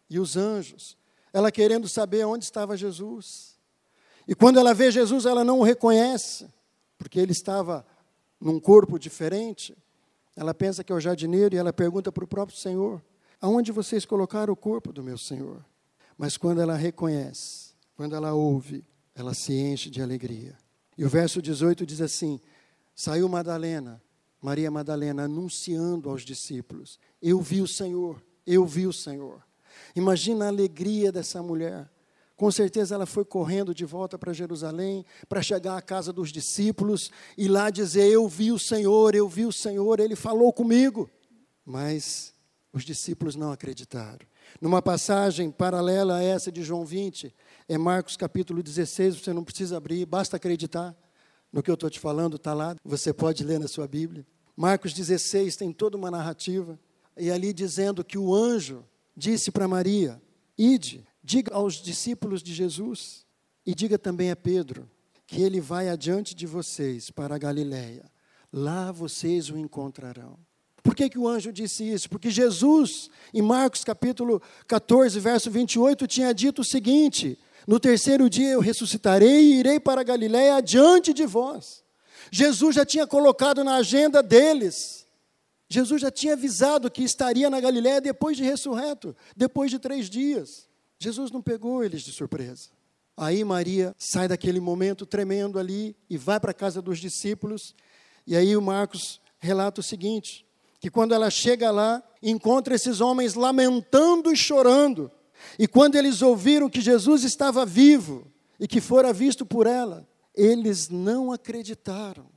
e 0.10 0.20
os 0.20 0.36
anjos. 0.36 0.98
Ela 1.32 1.52
querendo 1.52 1.88
saber 1.88 2.26
onde 2.26 2.44
estava 2.44 2.76
Jesus. 2.76 3.60
E 4.28 4.34
quando 4.34 4.60
ela 4.60 4.74
vê 4.74 4.92
Jesus, 4.92 5.26
ela 5.26 5.44
não 5.44 5.60
o 5.60 5.64
reconhece, 5.64 6.48
porque 6.98 7.20
ele 7.20 7.32
estava 7.32 7.86
num 8.40 8.60
corpo 8.60 8.98
diferente. 8.98 9.78
Ela 10.36 10.54
pensa 10.54 10.84
que 10.84 10.92
é 10.92 10.96
o 10.96 11.00
jardineiro 11.00 11.54
e 11.54 11.58
ela 11.58 11.74
pergunta 11.74 12.12
para 12.12 12.24
o 12.24 12.28
próprio 12.28 12.58
Senhor: 12.58 13.04
Aonde 13.42 13.72
vocês 13.72 14.06
colocaram 14.06 14.54
o 14.54 14.58
corpo 14.58 14.92
do 14.92 15.04
meu 15.04 15.18
Senhor? 15.18 15.66
Mas 16.18 16.36
quando 16.36 16.62
ela 16.62 16.76
reconhece, 16.76 17.74
quando 17.96 18.16
ela 18.16 18.34
ouve, 18.34 18.86
ela 19.16 19.34
se 19.34 19.54
enche 19.54 19.90
de 19.90 20.02
alegria. 20.02 20.58
E 20.98 21.06
o 21.06 21.10
verso 21.10 21.42
18 21.42 21.86
diz 21.86 22.02
assim: 22.02 22.42
saiu 22.94 23.30
Madalena, 23.30 24.02
Maria 24.42 24.70
Madalena, 24.70 25.24
anunciando 25.24 26.10
aos 26.10 26.24
discípulos: 26.24 27.00
Eu 27.22 27.40
vi 27.40 27.62
o 27.62 27.68
Senhor, 27.68 28.22
eu 28.46 28.66
vi 28.66 28.86
o 28.86 28.92
Senhor. 28.92 29.42
Imagina 29.96 30.46
a 30.46 30.48
alegria 30.50 31.12
dessa 31.12 31.42
mulher. 31.42 31.90
Com 32.36 32.52
certeza 32.52 32.96
ela 32.96 33.06
foi 33.06 33.24
correndo 33.24 33.74
de 33.74 33.86
volta 33.86 34.18
para 34.18 34.34
Jerusalém 34.34 35.06
para 35.28 35.42
chegar 35.42 35.78
à 35.78 35.82
casa 35.82 36.12
dos 36.12 36.32
discípulos 36.32 37.12
e 37.38 37.48
lá 37.48 37.70
dizer: 37.70 38.10
Eu 38.10 38.28
vi 38.28 38.52
o 38.52 38.60
Senhor, 38.60 39.16
eu 39.16 39.30
vi 39.30 39.46
o 39.46 39.52
Senhor, 39.52 40.02
ele 40.02 40.16
falou 40.16 40.52
comigo. 40.52 41.10
Mas 41.66 42.34
os 42.72 42.84
discípulos 42.84 43.36
não 43.36 43.52
acreditaram. 43.52 44.26
Numa 44.62 44.82
passagem 44.82 45.52
paralela 45.52 46.18
a 46.18 46.24
essa 46.24 46.52
de 46.52 46.64
João 46.64 46.86
20, 46.86 47.34
é 47.68 47.78
Marcos 47.78 48.16
capítulo 48.16 48.62
16, 48.62 49.18
você 49.18 49.34
não 49.34 49.44
precisa 49.44 49.78
abrir, 49.78 50.06
basta 50.06 50.38
acreditar 50.38 50.96
no 51.52 51.64
que 51.64 51.70
eu 51.70 51.74
estou 51.76 51.90
te 51.90 52.00
falando, 52.00 52.36
está 52.36 52.54
lá, 52.54 52.76
você 52.84 53.12
pode 53.12 53.44
ler 53.44 53.60
na 53.60 53.68
sua 53.68 53.88
Bíblia. 53.88 54.26
Marcos 54.56 54.94
16 54.94 55.56
tem 55.56 55.72
toda 55.72 55.98
uma 55.98 56.12
narrativa, 56.12 56.80
e 57.18 57.32
ali 57.32 57.54
dizendo 57.54 58.04
que 58.04 58.18
o 58.18 58.34
anjo 58.34 58.86
disse 59.16 59.52
para 59.52 59.68
Maria: 59.68 60.22
Ide, 60.58 61.08
diga 61.24 61.54
aos 61.54 61.76
discípulos 61.76 62.44
de 62.44 62.54
Jesus, 62.54 63.26
e 63.66 63.74
diga 63.74 63.98
também 63.98 64.32
a 64.32 64.36
Pedro, 64.36 64.90
que 65.26 65.42
ele 65.42 65.60
vai 65.60 65.90
adiante 65.90 66.36
de 66.36 66.46
vocês 66.46 67.10
para 67.10 67.36
a 67.36 67.38
Galiléia. 67.38 68.06
Lá 68.52 68.92
vocês 68.92 69.50
o 69.50 69.58
encontrarão. 69.58 70.38
Por 70.90 70.96
que, 70.96 71.08
que 71.08 71.20
o 71.20 71.28
anjo 71.28 71.54
disse 71.54 71.84
isso? 71.84 72.10
Porque 72.10 72.32
Jesus, 72.32 73.12
em 73.32 73.44
Marcos 73.44 73.84
capítulo 73.84 74.42
14, 74.68 75.20
verso 75.20 75.52
28, 75.52 76.08
tinha 76.08 76.34
dito 76.34 76.64
o 76.64 76.66
seguinte: 76.66 77.38
No 77.68 77.80
terceiro 77.80 78.28
dia 78.28 78.50
eu 78.50 78.60
ressuscitarei 78.60 79.40
e 79.40 79.60
irei 79.60 79.80
para 79.80 80.02
a 80.02 80.04
Galiléia 80.04 80.56
adiante 80.56 81.14
de 81.14 81.28
vós. 81.28 81.84
Jesus 82.32 82.74
já 82.74 82.84
tinha 82.84 83.06
colocado 83.06 83.64
na 83.64 83.76
agenda 83.76 84.24
deles. 84.24 85.06
Jesus 85.70 86.02
já 86.02 86.10
tinha 86.10 86.34
avisado 86.34 86.90
que 86.90 87.04
estaria 87.04 87.52
na 87.52 87.60
Galiléia 87.60 88.02
depois 88.02 88.36
de 88.36 88.42
ressurreto, 88.42 89.16
depois 89.38 89.70
de 89.70 89.78
três 89.78 90.10
dias. 90.10 90.68
Jesus 90.98 91.30
não 91.30 91.40
pegou 91.40 91.84
eles 91.84 92.02
de 92.02 92.12
surpresa. 92.12 92.70
Aí 93.16 93.44
Maria 93.44 93.96
sai 93.96 94.28
daquele 94.28 94.60
momento 94.60 95.06
tremendo 95.06 95.60
ali 95.60 95.96
e 96.10 96.18
vai 96.18 96.40
para 96.40 96.50
a 96.50 96.52
casa 96.52 96.82
dos 96.82 96.98
discípulos. 96.98 97.76
E 98.26 98.36
aí 98.36 98.58
o 98.58 98.62
Marcos 98.62 99.22
relata 99.38 99.82
o 99.82 99.84
seguinte: 99.84 100.49
que 100.80 100.90
quando 100.90 101.14
ela 101.14 101.30
chega 101.30 101.72
lá, 101.72 102.02
encontra 102.22 102.76
esses 102.76 103.02
homens 103.02 103.34
lamentando 103.34 104.32
e 104.32 104.36
chorando. 104.36 105.12
E 105.58 105.68
quando 105.68 105.96
eles 105.96 106.22
ouviram 106.22 106.70
que 106.70 106.82
Jesus 106.82 107.24
estava 107.24 107.66
vivo 107.66 108.32
e 108.60 108.68
que 108.68 108.80
fora 108.82 109.12
visto 109.12 109.46
por 109.46 109.68
ela, 109.68 110.08
eles 110.34 110.90
não 110.90 111.32
acreditaram. 111.32 112.28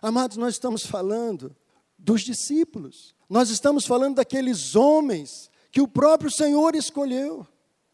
Amados, 0.00 0.36
nós 0.36 0.54
estamos 0.54 0.84
falando 0.84 1.54
dos 1.98 2.22
discípulos. 2.22 3.14
Nós 3.28 3.48
estamos 3.50 3.86
falando 3.86 4.16
daqueles 4.16 4.74
homens 4.74 5.50
que 5.70 5.80
o 5.80 5.88
próprio 5.88 6.30
Senhor 6.30 6.74
escolheu. 6.74 7.46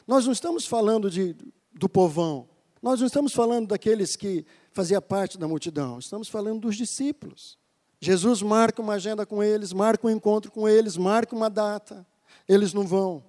Nós 0.07 0.25
não 0.25 0.33
estamos 0.33 0.67
falando 0.67 1.11
de, 1.11 1.37
do 1.73 1.89
povão. 1.89 2.49
Nós 2.81 3.01
não 3.01 3.07
estamos 3.07 3.33
falando 3.33 3.69
daqueles 3.69 4.17
que 4.17 4.45
fazia 4.73 5.01
parte 5.03 5.37
da 5.37 5.47
multidão. 5.47 5.99
Estamos 5.99 6.29
falando 6.29 6.61
dos 6.61 6.77
discípulos. 6.77 7.58
Jesus 8.01 8.43
marca 8.43 8.81
uma 8.81 8.95
agenda 8.95 9.27
com 9.27 9.43
eles, 9.43 9.73
marca 9.73 10.07
um 10.07 10.11
encontro 10.11 10.51
com 10.51 10.69
eles, 10.69 10.97
marca 10.97 11.35
uma 11.35 11.51
data. 11.51 12.07
Eles 12.49 12.73
não 12.73 12.87
vão. 12.87 13.25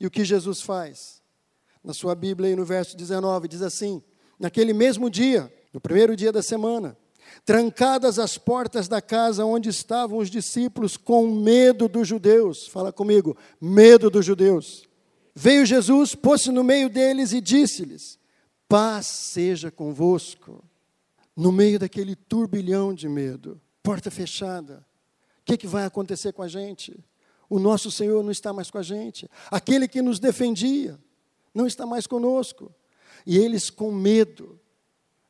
E 0.00 0.06
o 0.06 0.10
que 0.10 0.24
Jesus 0.24 0.60
faz? 0.60 1.22
Na 1.82 1.92
sua 1.92 2.14
Bíblia, 2.14 2.48
aí 2.48 2.56
no 2.56 2.64
verso 2.64 2.96
19, 2.96 3.48
diz 3.48 3.62
assim: 3.62 4.02
Naquele 4.38 4.72
mesmo 4.72 5.10
dia, 5.10 5.52
no 5.72 5.80
primeiro 5.80 6.16
dia 6.16 6.32
da 6.32 6.42
semana, 6.42 6.96
trancadas 7.44 8.18
as 8.18 8.38
portas 8.38 8.88
da 8.88 9.02
casa 9.02 9.44
onde 9.44 9.68
estavam 9.68 10.18
os 10.18 10.30
discípulos 10.30 10.96
com 10.96 11.28
medo 11.28 11.88
dos 11.88 12.08
judeus, 12.08 12.66
fala 12.66 12.92
comigo, 12.92 13.36
medo 13.60 14.08
dos 14.08 14.24
judeus. 14.24 14.88
Veio 15.34 15.66
Jesus, 15.66 16.14
pôs-se 16.14 16.50
no 16.50 16.64
meio 16.64 16.88
deles 16.88 17.32
e 17.32 17.40
disse-lhes: 17.40 18.18
Paz 18.68 19.06
seja 19.06 19.70
convosco. 19.70 20.64
No 21.36 21.50
meio 21.50 21.80
daquele 21.80 22.14
turbilhão 22.14 22.94
de 22.94 23.08
medo, 23.08 23.60
porta 23.84 24.10
fechada. 24.10 24.84
O 25.42 25.44
que, 25.44 25.58
que 25.58 25.66
vai 25.66 25.84
acontecer 25.84 26.32
com 26.32 26.42
a 26.42 26.48
gente? 26.48 26.98
O 27.50 27.58
nosso 27.58 27.90
Senhor 27.90 28.24
não 28.24 28.30
está 28.30 28.50
mais 28.50 28.70
com 28.70 28.78
a 28.78 28.82
gente. 28.82 29.30
Aquele 29.50 29.86
que 29.86 30.00
nos 30.00 30.18
defendia 30.18 30.98
não 31.54 31.66
está 31.66 31.84
mais 31.84 32.06
conosco. 32.06 32.74
E 33.26 33.36
eles 33.36 33.68
com 33.68 33.92
medo. 33.92 34.58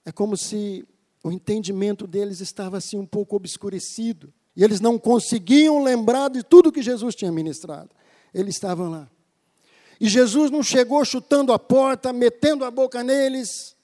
É 0.07 0.13
como 0.13 0.37
se 0.37 0.87
o 1.23 1.33
entendimento 1.33 2.07
deles 2.07 2.41
estava 2.41 2.79
assim 2.79 2.97
um 2.97 3.05
pouco 3.05 3.35
obscurecido. 3.35 4.33
E 4.55 4.63
eles 4.63 4.81
não 4.81 5.01
conseguiam 5.01 5.83
lembrar 5.83 6.31
de 6.31 6.45
tudo 6.45 6.71
que 6.71 6.81
Jesus 6.81 7.17
tinha 7.17 7.33
ministrado. 7.33 7.91
Eles 8.33 8.55
estavam 8.55 8.89
lá. 8.89 9.11
E 10.01 10.09
Jesus 10.09 10.53
não 10.53 10.63
chegou 10.63 11.05
chutando 11.05 11.53
a 11.53 11.59
porta, 11.59 12.13
metendo 12.13 12.65
a 12.65 12.71
boca 12.71 13.03
neles, 13.03 13.75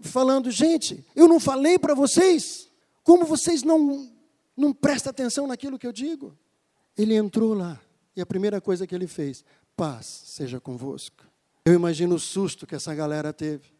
falando: 0.00 0.50
gente, 0.50 1.04
eu 1.14 1.28
não 1.28 1.38
falei 1.38 1.78
para 1.78 1.94
vocês. 1.94 2.66
Como 3.06 3.24
vocês 3.24 3.62
não, 3.62 4.10
não 4.56 4.72
prestam 4.72 5.10
atenção 5.10 5.46
naquilo 5.46 5.78
que 5.78 5.86
eu 5.86 5.92
digo? 5.92 6.36
Ele 6.98 7.14
entrou 7.14 7.54
lá 7.54 7.80
e 8.16 8.20
a 8.20 8.26
primeira 8.26 8.60
coisa 8.60 8.84
que 8.84 8.92
ele 8.92 9.06
fez, 9.06 9.44
paz 9.76 10.06
seja 10.06 10.58
convosco. 10.58 11.24
Eu 11.64 11.72
imagino 11.72 12.16
o 12.16 12.18
susto 12.18 12.66
que 12.66 12.74
essa 12.74 12.92
galera 12.96 13.32
teve. 13.32 13.72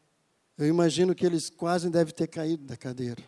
Eu 0.57 0.69
imagino 0.69 1.13
que 1.13 1.27
eles 1.27 1.51
quase 1.51 1.91
devem 1.91 2.15
ter 2.15 2.29
caído 2.29 2.63
da 2.67 2.77
cadeira. 2.77 3.21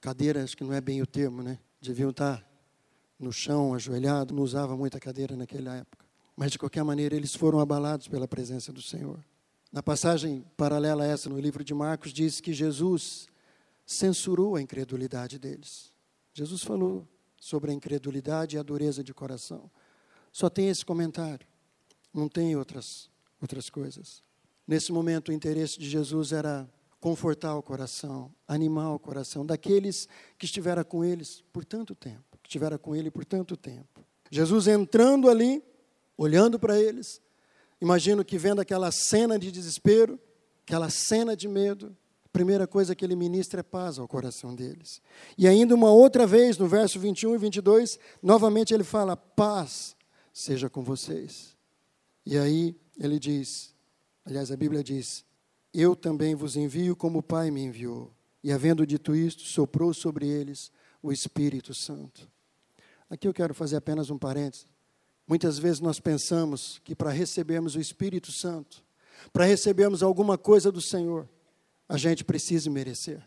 Cadeira, 0.00 0.42
acho 0.42 0.56
que 0.56 0.64
não 0.64 0.72
é 0.72 0.80
bem 0.80 1.00
o 1.00 1.06
termo, 1.06 1.44
né? 1.44 1.60
Deviam 1.80 2.10
estar 2.10 2.44
no 3.16 3.32
chão, 3.32 3.72
ajoelhado, 3.72 4.34
não 4.34 4.42
usava 4.42 4.76
muita 4.76 4.98
cadeira 4.98 5.36
naquela 5.36 5.76
época. 5.76 6.04
Mas, 6.34 6.50
de 6.50 6.58
qualquer 6.58 6.82
maneira, 6.82 7.14
eles 7.14 7.36
foram 7.36 7.60
abalados 7.60 8.08
pela 8.08 8.26
presença 8.26 8.72
do 8.72 8.82
Senhor. 8.82 9.24
Na 9.72 9.80
passagem 9.80 10.44
paralela 10.56 11.04
a 11.04 11.06
essa, 11.06 11.28
no 11.28 11.38
livro 11.38 11.62
de 11.62 11.72
Marcos, 11.72 12.12
diz 12.12 12.40
que 12.40 12.52
Jesus 12.52 13.28
censurou 13.86 14.56
a 14.56 14.60
incredulidade 14.60 15.38
deles. 15.38 15.92
Jesus 16.34 16.62
falou 16.62 17.06
sobre 17.40 17.70
a 17.70 17.74
incredulidade 17.74 18.56
e 18.56 18.58
a 18.58 18.62
dureza 18.62 19.02
de 19.04 19.14
coração. 19.14 19.70
Só 20.32 20.50
tem 20.50 20.68
esse 20.68 20.84
comentário, 20.84 21.46
não 22.12 22.28
tem 22.28 22.56
outras, 22.56 23.08
outras 23.40 23.70
coisas. 23.70 24.22
Nesse 24.66 24.92
momento, 24.92 25.28
o 25.28 25.32
interesse 25.32 25.78
de 25.78 25.88
Jesus 25.88 26.32
era 26.32 26.68
confortar 27.00 27.54
o 27.54 27.62
coração, 27.62 28.34
animar 28.48 28.92
o 28.92 28.98
coração 28.98 29.46
daqueles 29.46 30.08
que 30.36 30.44
estiveram 30.44 30.82
com 30.82 31.04
eles 31.04 31.44
por 31.52 31.64
tanto 31.64 31.94
tempo, 31.94 32.36
que 32.42 32.48
estiveram 32.48 32.76
com 32.78 32.96
ele 32.96 33.10
por 33.10 33.24
tanto 33.24 33.56
tempo. 33.56 34.04
Jesus 34.30 34.66
entrando 34.66 35.30
ali, 35.30 35.62
olhando 36.18 36.58
para 36.58 36.80
eles, 36.80 37.22
imagino 37.80 38.24
que 38.24 38.36
vendo 38.36 38.60
aquela 38.60 38.90
cena 38.90 39.38
de 39.38 39.52
desespero, 39.52 40.18
aquela 40.64 40.90
cena 40.90 41.36
de 41.36 41.46
medo, 41.46 41.96
primeira 42.36 42.66
coisa 42.66 42.94
que 42.94 43.02
ele 43.02 43.16
ministra 43.16 43.60
é 43.60 43.62
paz 43.62 43.98
ao 43.98 44.06
coração 44.06 44.54
deles. 44.54 45.00
E 45.38 45.48
ainda 45.48 45.74
uma 45.74 45.90
outra 45.90 46.26
vez, 46.26 46.58
no 46.58 46.68
verso 46.68 47.00
21 47.00 47.34
e 47.34 47.38
22, 47.38 47.98
novamente 48.22 48.74
ele 48.74 48.84
fala: 48.84 49.16
paz 49.16 49.96
seja 50.34 50.68
com 50.68 50.82
vocês. 50.82 51.56
E 52.26 52.36
aí 52.36 52.76
ele 52.98 53.18
diz, 53.18 53.74
aliás, 54.22 54.52
a 54.52 54.56
Bíblia 54.56 54.84
diz: 54.84 55.24
Eu 55.72 55.96
também 55.96 56.34
vos 56.34 56.56
envio 56.56 56.94
como 56.94 57.20
o 57.20 57.22
Pai 57.22 57.50
me 57.50 57.62
enviou. 57.62 58.12
E 58.44 58.52
havendo 58.52 58.86
dito 58.86 59.16
isto, 59.16 59.40
soprou 59.42 59.94
sobre 59.94 60.28
eles 60.28 60.70
o 61.02 61.10
Espírito 61.10 61.72
Santo. 61.72 62.30
Aqui 63.08 63.26
eu 63.26 63.32
quero 63.32 63.54
fazer 63.54 63.76
apenas 63.76 64.10
um 64.10 64.18
parênteses. 64.18 64.66
Muitas 65.26 65.58
vezes 65.58 65.80
nós 65.80 65.98
pensamos 65.98 66.82
que 66.84 66.94
para 66.94 67.08
recebermos 67.10 67.76
o 67.76 67.80
Espírito 67.80 68.30
Santo, 68.30 68.84
para 69.32 69.46
recebermos 69.46 70.02
alguma 70.02 70.36
coisa 70.36 70.70
do 70.70 70.82
Senhor, 70.82 71.26
a 71.88 71.96
gente 71.96 72.24
precisa 72.24 72.70
merecer. 72.70 73.22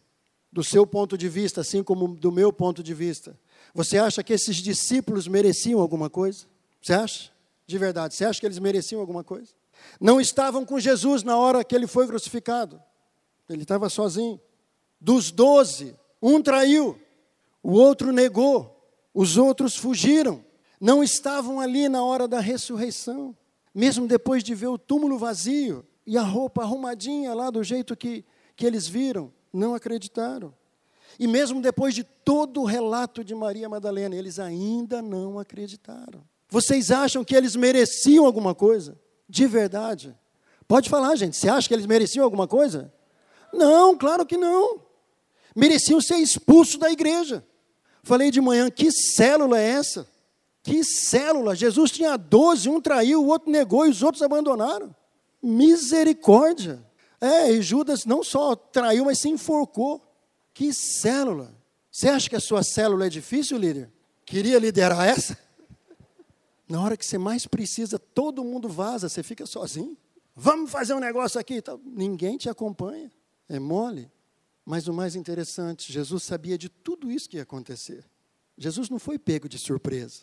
Do 0.51 0.63
seu 0.63 0.85
ponto 0.85 1.17
de 1.17 1.29
vista, 1.29 1.61
assim 1.61 1.83
como 1.83 2.15
do 2.15 2.31
meu 2.31 2.51
ponto 2.51 2.81
de 2.81 2.93
vista, 2.93 3.37
você 3.73 3.97
acha 3.97 4.23
que 4.23 4.33
esses 4.33 4.57
discípulos 4.57 5.27
mereciam 5.27 5.79
alguma 5.79 6.09
coisa? 6.09 6.45
Você 6.81 6.93
acha? 6.93 7.31
De 7.67 7.77
verdade, 7.77 8.15
você 8.15 8.25
acha 8.25 8.39
que 8.39 8.45
eles 8.45 8.57
mereciam 8.57 8.99
alguma 8.99 9.23
coisa? 9.23 9.51
Não 9.99 10.19
estavam 10.19 10.65
com 10.65 10.79
Jesus 10.79 11.23
na 11.23 11.37
hora 11.37 11.63
que 11.63 11.75
ele 11.75 11.87
foi 11.87 12.07
crucificado. 12.07 12.81
Ele 13.47 13.63
estava 13.63 13.89
sozinho. 13.89 14.39
Dos 14.99 15.31
doze, 15.31 15.95
um 16.21 16.41
traiu, 16.41 16.99
o 17.63 17.71
outro 17.71 18.11
negou, 18.11 18.75
os 19.13 19.37
outros 19.37 19.75
fugiram. 19.75 20.43
Não 20.79 21.03
estavam 21.03 21.59
ali 21.59 21.87
na 21.87 22.03
hora 22.03 22.27
da 22.27 22.39
ressurreição. 22.39 23.35
Mesmo 23.73 24.07
depois 24.07 24.43
de 24.43 24.55
ver 24.55 24.67
o 24.67 24.77
túmulo 24.77 25.17
vazio 25.17 25.85
e 26.05 26.17
a 26.17 26.23
roupa 26.23 26.63
arrumadinha 26.63 27.33
lá 27.33 27.49
do 27.49 27.63
jeito 27.63 27.95
que 27.95 28.25
que 28.59 28.65
eles 28.65 28.89
viram, 28.89 29.31
não 29.53 29.73
acreditaram. 29.73 30.53
E 31.17 31.25
mesmo 31.27 31.61
depois 31.61 31.95
de 31.95 32.03
todo 32.03 32.61
o 32.61 32.65
relato 32.65 33.23
de 33.23 33.33
Maria 33.33 33.69
Madalena, 33.69 34.13
eles 34.13 34.37
ainda 34.37 35.01
não 35.01 35.39
acreditaram. 35.39 36.21
Vocês 36.49 36.91
acham 36.91 37.23
que 37.23 37.33
eles 37.33 37.55
mereciam 37.55 38.25
alguma 38.25 38.53
coisa? 38.53 38.99
De 39.29 39.47
verdade? 39.47 40.13
Pode 40.67 40.89
falar, 40.89 41.15
gente. 41.15 41.37
Você 41.37 41.47
acha 41.47 41.69
que 41.69 41.73
eles 41.73 41.85
mereciam 41.85 42.25
alguma 42.25 42.47
coisa? 42.47 42.93
Não, 43.53 43.97
claro 43.97 44.25
que 44.25 44.35
não. 44.35 44.81
Mereciam 45.55 46.01
ser 46.01 46.17
expulsos 46.17 46.75
da 46.75 46.91
igreja. 46.91 47.45
Falei 48.03 48.29
de 48.29 48.41
manhã, 48.41 48.69
que 48.69 48.91
célula 48.91 49.57
é 49.57 49.69
essa? 49.69 50.05
Que 50.61 50.83
célula! 50.83 51.55
Jesus 51.55 51.91
tinha 51.91 52.17
12, 52.17 52.67
um 52.67 52.81
traiu, 52.81 53.23
o 53.23 53.27
outro 53.27 53.49
negou 53.49 53.87
e 53.87 53.89
os 53.89 54.03
outros 54.03 54.21
abandonaram. 54.21 54.93
Misericórdia! 55.41 56.88
É, 57.21 57.51
e 57.51 57.61
Judas 57.61 58.05
não 58.05 58.23
só 58.23 58.55
traiu, 58.55 59.05
mas 59.05 59.19
se 59.19 59.29
enforcou. 59.29 60.05
Que 60.53 60.73
célula! 60.73 61.53
Você 61.91 62.07
acha 62.07 62.29
que 62.29 62.35
a 62.35 62.39
sua 62.39 62.63
célula 62.63 63.07
é 63.07 63.09
difícil, 63.09 63.57
líder? 63.57 63.91
Queria 64.25 64.59
liderar 64.59 65.07
essa? 65.07 65.37
Na 66.67 66.81
hora 66.81 66.95
que 66.95 67.05
você 67.05 67.17
mais 67.17 67.47
precisa, 67.47 67.97
todo 67.97 68.43
mundo 68.43 68.69
vaza, 68.69 69.09
você 69.09 69.23
fica 69.23 69.45
sozinho. 69.45 69.97
Vamos 70.35 70.69
fazer 70.69 70.93
um 70.93 70.99
negócio 70.99 71.39
aqui. 71.39 71.61
Ninguém 71.83 72.37
te 72.37 72.47
acompanha. 72.47 73.11
É 73.49 73.59
mole. 73.59 74.09
Mas 74.63 74.87
o 74.87 74.93
mais 74.93 75.15
interessante, 75.15 75.91
Jesus 75.91 76.23
sabia 76.23 76.57
de 76.57 76.69
tudo 76.69 77.11
isso 77.11 77.27
que 77.27 77.37
ia 77.37 77.43
acontecer. 77.43 78.05
Jesus 78.55 78.89
não 78.89 78.99
foi 78.99 79.17
pego 79.17 79.49
de 79.49 79.57
surpresa. 79.57 80.21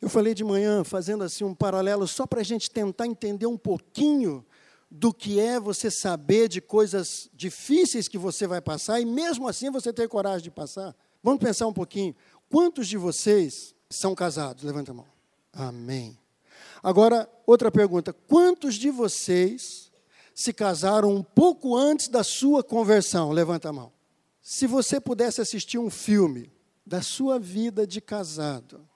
Eu 0.00 0.08
falei 0.08 0.34
de 0.34 0.44
manhã, 0.44 0.84
fazendo 0.84 1.24
assim 1.24 1.42
um 1.42 1.54
paralelo, 1.54 2.06
só 2.06 2.26
para 2.26 2.40
a 2.40 2.44
gente 2.44 2.70
tentar 2.70 3.06
entender 3.06 3.46
um 3.46 3.58
pouquinho 3.58 4.46
do 4.90 5.12
que 5.12 5.38
é 5.38 5.60
você 5.60 5.90
saber 5.90 6.48
de 6.48 6.60
coisas 6.60 7.28
difíceis 7.34 8.08
que 8.08 8.16
você 8.16 8.46
vai 8.46 8.60
passar 8.60 9.00
e 9.00 9.04
mesmo 9.04 9.46
assim 9.46 9.70
você 9.70 9.92
ter 9.92 10.08
coragem 10.08 10.44
de 10.44 10.50
passar. 10.50 10.96
Vamos 11.22 11.40
pensar 11.40 11.66
um 11.66 11.72
pouquinho. 11.72 12.14
Quantos 12.48 12.88
de 12.88 12.96
vocês 12.96 13.74
são 13.90 14.14
casados? 14.14 14.64
Levanta 14.64 14.92
a 14.92 14.94
mão. 14.94 15.06
Amém. 15.52 16.18
Agora, 16.82 17.28
outra 17.46 17.70
pergunta: 17.70 18.12
quantos 18.12 18.76
de 18.76 18.90
vocês 18.90 19.90
se 20.34 20.52
casaram 20.52 21.14
um 21.14 21.22
pouco 21.22 21.76
antes 21.76 22.08
da 22.08 22.24
sua 22.24 22.62
conversão? 22.62 23.30
Levanta 23.30 23.68
a 23.68 23.72
mão. 23.72 23.92
Se 24.40 24.66
você 24.66 24.98
pudesse 24.98 25.40
assistir 25.40 25.78
um 25.78 25.90
filme 25.90 26.50
da 26.86 27.02
sua 27.02 27.38
vida 27.38 27.86
de 27.86 28.00
casado 28.00 28.88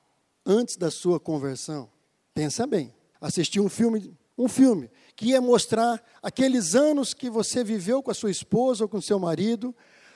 antes 0.46 0.76
da 0.76 0.90
sua 0.90 1.20
conversão, 1.20 1.90
pensa 2.32 2.66
bem. 2.66 2.94
Assistir 3.20 3.60
um 3.60 3.68
filme, 3.68 4.16
um 4.36 4.48
filme 4.48 4.90
que 5.14 5.26
ia 5.26 5.40
mostrar 5.40 6.02
aqueles 6.22 6.74
anos 6.74 7.14
que 7.14 7.28
você 7.28 7.62
viveu 7.62 8.02
com 8.02 8.10
a 8.10 8.14
sua 8.14 8.30
esposa 8.30 8.84
ou 8.84 8.88
com 8.88 9.00
seu 9.00 9.18
marido, 9.18 9.74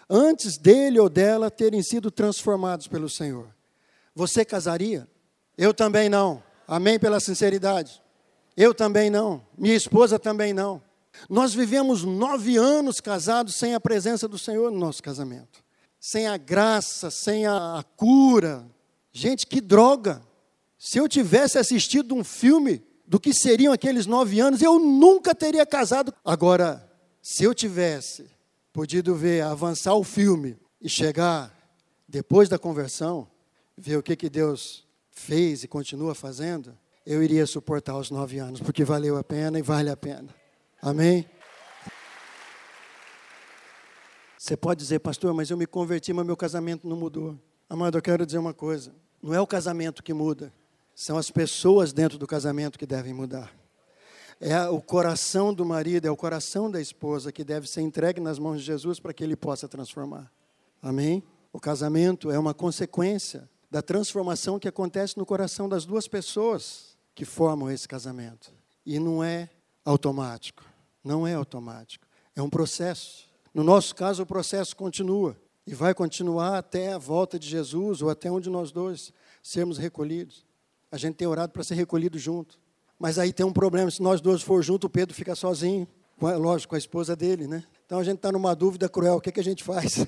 antes 0.09 0.57
dele 0.57 0.99
ou 0.99 1.09
dela 1.09 1.51
terem 1.51 1.83
sido 1.83 2.11
transformados 2.11 2.89
pelo 2.89 3.09
Senhor. 3.09 3.55
Você 4.15 4.45
casaria? 4.45 5.09
Eu 5.57 5.75
também 5.75 6.09
não. 6.09 6.43
Amém 6.67 6.99
pela 6.99 7.21
sinceridade. 7.21 8.03
Eu 8.57 8.75
também 8.75 9.11
não. 9.11 9.47
Minha 9.57 9.77
esposa 9.77 10.19
também 10.19 10.53
não. 10.53 10.83
Nós 11.29 11.55
vivemos 11.55 12.05
nove 12.05 12.57
anos 12.57 13.01
casados 13.01 13.57
sem 13.57 13.75
a 13.75 13.81
presença 13.81 14.27
do 14.27 14.39
Senhor 14.39 14.71
no 14.71 14.79
nosso 14.79 15.03
casamento. 15.03 15.65
Sem 16.01 16.27
a 16.27 16.37
graça, 16.37 17.11
sem 17.11 17.47
a, 17.47 17.79
a 17.79 17.83
cura. 17.83 18.67
Gente, 19.13 19.47
que 19.47 19.61
droga! 19.61 20.23
Se 20.79 20.99
eu 20.99 21.09
tivesse 21.09 21.59
assistido 21.59 22.15
um 22.15 22.23
filme 22.23 22.83
do 23.07 23.21
que 23.21 23.33
seriam 23.33 23.73
aqueles 23.73 24.07
nove 24.07 24.41
anos, 24.41 24.61
eu 24.61 24.79
nunca 24.79 25.35
teria 25.35 25.65
casado. 25.65 26.13
Agora, 26.25 26.91
se 27.23 27.45
eu 27.45 27.55
tivesse 27.55 28.27
podido 28.73 29.15
ver, 29.15 29.43
avançar 29.43 29.95
o 29.95 30.05
filme 30.05 30.59
e 30.81 30.89
chegar 30.89 31.55
depois 32.09 32.49
da 32.49 32.59
conversão, 32.59 33.29
ver 33.77 33.97
o 33.97 34.03
que, 34.03 34.17
que 34.17 34.29
Deus 34.29 34.87
fez 35.11 35.65
e 35.65 35.69
continua 35.69 36.15
fazendo, 36.15 36.77
eu 37.05 37.23
iria 37.23 37.47
suportar 37.47 37.97
os 37.97 38.11
nove 38.11 38.39
anos, 38.39 38.61
porque 38.61 38.85
valeu 38.85 39.17
a 39.17 39.25
pena 39.25 39.59
e 39.59 39.63
vale 39.63 39.91
a 39.91 39.97
pena. 39.97 40.29
Amém? 40.83 41.29
Você 44.37 44.57
pode 44.57 44.81
dizer, 44.81 44.99
pastor, 45.01 45.33
mas 45.33 45.51
eu 45.51 45.57
me 45.57 45.67
converti, 45.67 46.13
mas 46.13 46.27
meu 46.27 46.37
casamento 46.37 46.87
não 46.87 46.97
mudou. 46.97 47.39
Amado, 47.69 47.99
eu 47.99 48.03
quero 48.03 48.25
dizer 48.25 48.39
uma 48.39 48.55
coisa: 48.55 48.95
não 49.23 49.35
é 49.35 49.41
o 49.41 49.47
casamento 49.47 50.03
que 50.03 50.13
muda, 50.13 50.53
são 50.97 51.19
as 51.19 51.31
pessoas 51.31 51.93
dentro 51.93 52.17
do 52.17 52.27
casamento 52.27 52.79
que 52.79 52.87
devem 52.87 53.13
mudar. 53.13 53.55
É 54.41 54.67
o 54.67 54.81
coração 54.81 55.53
do 55.53 55.63
marido, 55.63 56.07
é 56.07 56.11
o 56.11 56.17
coração 56.17 56.71
da 56.71 56.81
esposa 56.81 57.31
que 57.31 57.45
deve 57.45 57.69
ser 57.69 57.83
entregue 57.83 58.19
nas 58.19 58.39
mãos 58.39 58.61
de 58.61 58.67
Jesus 58.67 58.99
para 58.99 59.13
que 59.13 59.23
ele 59.23 59.37
possa 59.37 59.69
transformar. 59.69 60.33
Amém? 60.81 61.23
O 61.53 61.61
casamento 61.61 62.31
é 62.31 62.39
uma 62.39 62.55
consequência 62.55 63.47
da 63.71 63.83
transformação 63.83 64.59
que 64.59 64.69
acontece 64.69 65.19
no 65.19 65.27
coração 65.27 65.69
das 65.69 65.85
duas 65.85 66.09
pessoas 66.09 66.97
que 67.15 67.27
formam 67.27 67.71
esse 67.71 67.87
casamento. 67.87 68.51
E 68.85 68.99
não 68.99 69.23
é 69.23 69.51
automático. 69.85 70.65
Não 71.05 71.27
é 71.27 71.35
automático. 71.35 72.07
É 72.35 72.41
um 72.41 72.49
processo. 72.49 73.27
No 73.53 73.63
nosso 73.63 73.95
caso, 73.95 74.23
o 74.23 74.27
processo 74.27 74.75
continua. 74.75 75.37
E 75.67 75.75
vai 75.75 75.93
continuar 75.93 76.57
até 76.57 76.95
a 76.95 76.99
volta 76.99 77.39
de 77.39 77.49
Jesus, 77.49 78.01
ou 78.01 78.09
até 78.09 78.31
onde 78.31 78.49
nós 78.49 78.71
dois 78.71 79.13
sermos 79.43 79.77
recolhidos. 79.77 80.46
A 80.91 80.97
gente 80.97 81.17
tem 81.17 81.27
orado 81.27 81.53
para 81.53 81.65
ser 81.65 81.75
recolhido 81.75 82.19
junto. 82.19 82.59
Mas 82.99 83.19
aí 83.19 83.33
tem 83.33 83.45
um 83.45 83.53
problema: 83.53 83.91
se 83.91 84.03
nós 84.03 84.21
dois 84.21 84.43
for 84.43 84.63
junto, 84.63 84.87
o 84.87 84.91
Pedro 84.91 85.15
fica 85.15 85.35
sozinho. 85.35 85.87
Lógico, 86.21 86.71
com 86.71 86.77
a 86.77 86.79
esposa 86.79 87.15
dele, 87.15 87.47
né? 87.47 87.63
Então 87.85 87.99
a 87.99 88.05
gente 88.05 88.17
está 88.17 88.33
numa 88.33 88.55
dúvida 88.55 88.89
cruel: 88.89 89.17
o 89.17 89.21
que, 89.21 89.33
que 89.33 89.41
a 89.41 89.45
gente 89.45 89.63
faz? 89.63 90.07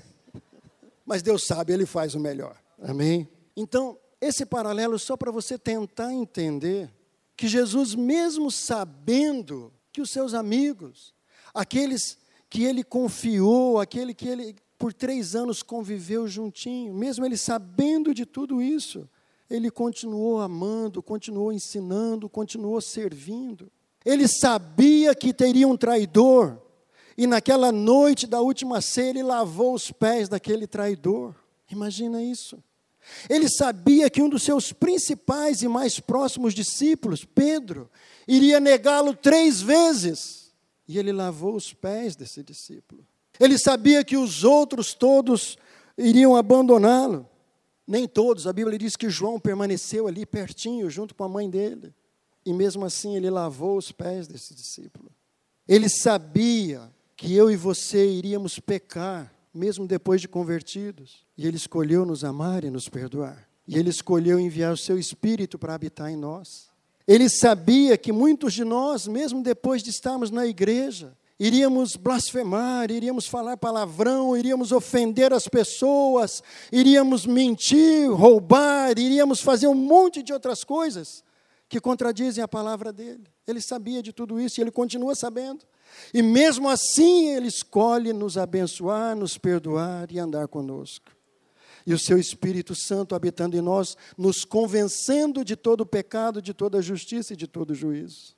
Mas 1.05 1.23
Deus 1.23 1.47
sabe, 1.47 1.73
Ele 1.73 1.87
faz 1.87 2.15
o 2.15 2.21
melhor. 2.21 2.57
Amém? 2.81 3.29
Então, 3.57 3.99
esse 4.21 4.47
paralelo 4.47 4.99
só 4.99 5.17
para 5.17 5.31
você 5.31 5.59
tentar 5.59 6.13
entender 6.13 6.91
que 7.37 7.47
Jesus, 7.47 7.95
mesmo 7.95 8.51
sabendo 8.51 9.73
que 9.93 10.01
os 10.01 10.11
seus 10.11 10.35
amigos, 10.35 11.15
aqueles 11.55 12.19
que 12.51 12.65
ele 12.65 12.83
confiou, 12.83 13.81
aquele 13.81 14.13
que 14.15 14.29
ele 14.29 14.57
por 14.79 14.93
três 14.93 15.35
anos 15.35 15.63
conviveu 15.63 16.29
juntinho, 16.29 16.95
mesmo 16.95 17.25
ele 17.25 17.37
sabendo 17.37 18.15
de 18.15 18.25
tudo 18.25 18.63
isso, 18.63 19.09
ele 19.51 19.71
continuou 19.71 20.41
amando, 20.41 21.03
continuou 21.03 21.53
ensinando, 21.53 22.29
continuou 22.29 22.81
servindo. 22.81 23.71
Ele 24.05 24.29
sabia 24.29 25.15
que 25.15 25.33
teria 25.33 25.67
um 25.67 25.77
traidor, 25.77 26.59
e 27.17 27.27
naquela 27.27 27.73
noite 27.73 28.27
da 28.27 28.41
última 28.41 28.81
ceia, 28.81 29.11
ele 29.11 29.23
lavou 29.23 29.75
os 29.75 29.91
pés 29.91 30.29
daquele 30.29 30.67
traidor. 30.67 31.35
Imagina 31.71 32.23
isso. 32.23 32.63
Ele 33.29 33.49
sabia 33.49 34.09
que 34.11 34.23
um 34.23 34.29
dos 34.29 34.43
seus 34.43 34.73
principais 34.73 35.63
e 35.63 35.69
mais 35.69 35.99
próximos 35.99 36.55
discípulos, 36.55 37.25
Pedro, 37.25 37.91
iria 38.27 38.61
negá-lo 38.61 39.15
três 39.15 39.61
vezes. 39.61 40.53
E 40.87 40.99
ele 40.99 41.13
lavou 41.13 41.55
os 41.55 41.73
pés 41.73 42.15
desse 42.15 42.43
discípulo. 42.43 43.05
Ele 43.41 43.59
sabia 43.59 44.05
que 44.05 44.17
os 44.17 44.45
outros 44.45 44.95
todos 44.95 45.59
iriam 45.97 46.37
abandoná-lo. 46.37 47.29
Nem 47.89 48.07
todos, 48.07 48.47
a 48.47 48.53
Bíblia 48.53 48.79
diz 48.79 48.95
que 48.95 49.09
João 49.09 49.41
permaneceu 49.41 50.07
ali 50.07 50.27
pertinho, 50.27 50.91
junto 50.91 51.15
com 51.15 51.25
a 51.25 51.29
mãe 51.29 51.49
dele. 51.49 51.95
E 52.45 52.53
mesmo 52.53 52.85
assim 52.85 53.17
ele 53.17 53.31
lavou 53.31 53.79
os 53.79 53.91
pés 53.91 54.29
desse 54.29 54.55
discípulo. 54.55 55.11
Ele 55.67 55.89
sabia 55.89 56.93
que 57.17 57.35
eu 57.35 57.51
e 57.51 57.57
você 57.57 58.07
iríamos 58.07 58.61
pecar 58.61 59.35
mesmo 59.59 59.87
depois 59.87 60.21
de 60.21 60.29
convertidos. 60.29 61.25
E 61.37 61.47
Ele 61.47 61.57
escolheu 61.57 62.07
nos 62.07 62.25
amar 62.25 62.65
e 62.65 62.71
nos 62.71 62.89
perdoar. 62.89 63.49
E 63.67 63.77
Ele 63.77 63.91
escolheu 63.91 64.39
enviar 64.39 64.73
o 64.73 64.77
Seu 64.77 64.99
Espírito 64.99 65.59
para 65.59 65.75
habitar 65.75 66.11
em 66.11 66.17
nós. 66.17 66.69
Ele 67.07 67.29
sabia 67.29 67.97
que 67.97 68.13
muitos 68.13 68.53
de 68.53 68.65
nós, 68.65 69.07
mesmo 69.07 69.43
depois 69.43 69.83
de 69.83 69.91
estarmos 69.91 70.31
na 70.31 70.47
igreja, 70.47 71.17
iríamos 71.39 71.97
blasfemar, 71.97 72.91
iríamos 72.91 73.27
falar 73.27 73.57
palavrão, 73.57 74.37
iríamos 74.37 74.73
ofender 74.73 75.33
as 75.33 75.47
pessoas, 75.49 76.43
iríamos 76.73 77.27
mentir, 77.27 78.11
roubar, 78.11 78.99
iríamos 78.99 79.41
fazer 79.41 79.69
um 79.69 79.75
monte 79.75 80.23
de 80.23 80.33
outras 80.33 80.65
coisas 80.65 81.23
que 81.69 81.81
contradizem 81.81 82.43
a 82.43 82.49
palavra 82.49 82.93
dele. 82.93 83.25
Ele 83.47 83.61
sabia 83.61 84.03
de 84.03 84.13
tudo 84.13 84.41
isso 84.41 84.59
e 84.59 84.63
ele 84.63 84.71
continua 84.71 85.15
sabendo. 85.15 85.65
E 86.13 86.23
mesmo 86.23 86.69
assim, 86.69 87.29
Ele 87.29 87.49
escolhe 87.49 88.13
nos 88.13 88.37
abençoar, 88.37 89.17
nos 89.17 89.37
perdoar 89.37 90.11
e 90.11 90.19
andar 90.19 90.49
conosco. 90.49 91.17
E 91.87 91.95
o 91.95 91.99
Seu 91.99 92.19
Espírito 92.19 92.75
Santo 92.75 93.15
habitando 93.15 93.57
em 93.57 93.61
nós, 93.61 93.97
nos 94.17 94.45
convencendo 94.45 95.45
de 95.45 95.57
todo 95.57 95.83
o 95.83 95.87
pecado, 95.87 96.43
de 96.43 96.53
toda 96.53 96.79
a 96.79 96.83
justiça 96.83 97.33
e 97.33 97.37
de 97.37 97.47
todo 97.47 97.71
o 97.71 97.75
juízo. 97.75 98.37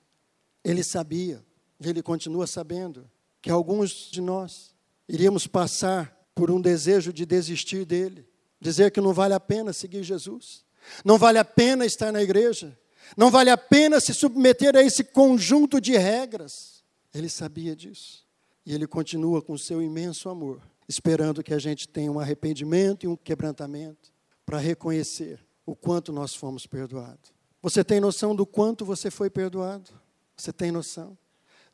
Ele 0.65 0.85
sabia, 0.85 1.45
Ele 1.83 2.03
continua 2.03 2.47
sabendo, 2.47 3.11
que 3.41 3.51
alguns 3.51 4.11
de 4.11 4.21
nós 4.21 4.75
iríamos 5.09 5.47
passar 5.47 6.15
por 6.35 6.51
um 6.51 6.61
desejo 6.61 7.13
de 7.13 7.25
desistir 7.25 7.85
dele, 7.85 8.27
dizer 8.61 8.91
que 8.91 9.01
não 9.01 9.13
vale 9.13 9.35
a 9.35 9.41
pena 9.41 9.73
seguir 9.73 10.03
Jesus, 10.03 10.65
não 11.05 11.19
vale 11.19 11.39
a 11.39 11.45
pena 11.45 11.87
estar 11.87 12.13
na 12.13 12.23
igreja, 12.23 12.79
não 13.17 13.31
vale 13.31 13.51
a 13.51 13.57
pena 13.57 14.01
se 14.01 14.15
submeter 14.15 14.77
a 14.77 14.83
esse 14.83 15.03
conjunto 15.05 15.81
de 15.81 15.97
regras. 15.97 16.85
Ele 17.13 17.29
sabia 17.29 17.75
disso. 17.75 18.25
E 18.65 18.75
ele 18.75 18.87
continua 18.87 19.43
com 19.43 19.57
seu 19.59 19.83
imenso 19.83 20.29
amor, 20.29 20.61
esperando 20.89 21.43
que 21.43 21.55
a 21.55 21.59
gente 21.59 21.89
tenha 21.89 22.13
um 22.13 22.21
arrependimento 22.21 23.05
e 23.05 23.09
um 23.09 23.17
quebrantamento 23.17 24.13
para 24.45 24.59
reconhecer 24.59 25.45
o 25.65 25.75
quanto 25.75 26.13
nós 26.13 26.35
fomos 26.35 26.67
perdoados. 26.67 27.33
Você 27.63 27.83
tem 27.83 28.01
noção 28.01 28.35
do 28.35 28.47
quanto 28.47 28.85
você 28.85 29.11
foi 29.11 29.29
perdoado? 29.29 29.91
Você 30.37 30.53
tem 30.53 30.71
noção? 30.71 31.17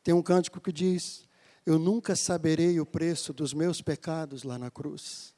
Tem 0.06 0.14
um 0.14 0.22
cântico 0.22 0.60
que 0.60 0.70
diz: 0.70 1.26
Eu 1.66 1.80
nunca 1.80 2.14
saberei 2.14 2.78
o 2.78 2.86
preço 2.86 3.32
dos 3.32 3.52
meus 3.52 3.82
pecados 3.82 4.44
lá 4.44 4.56
na 4.56 4.70
cruz. 4.70 5.34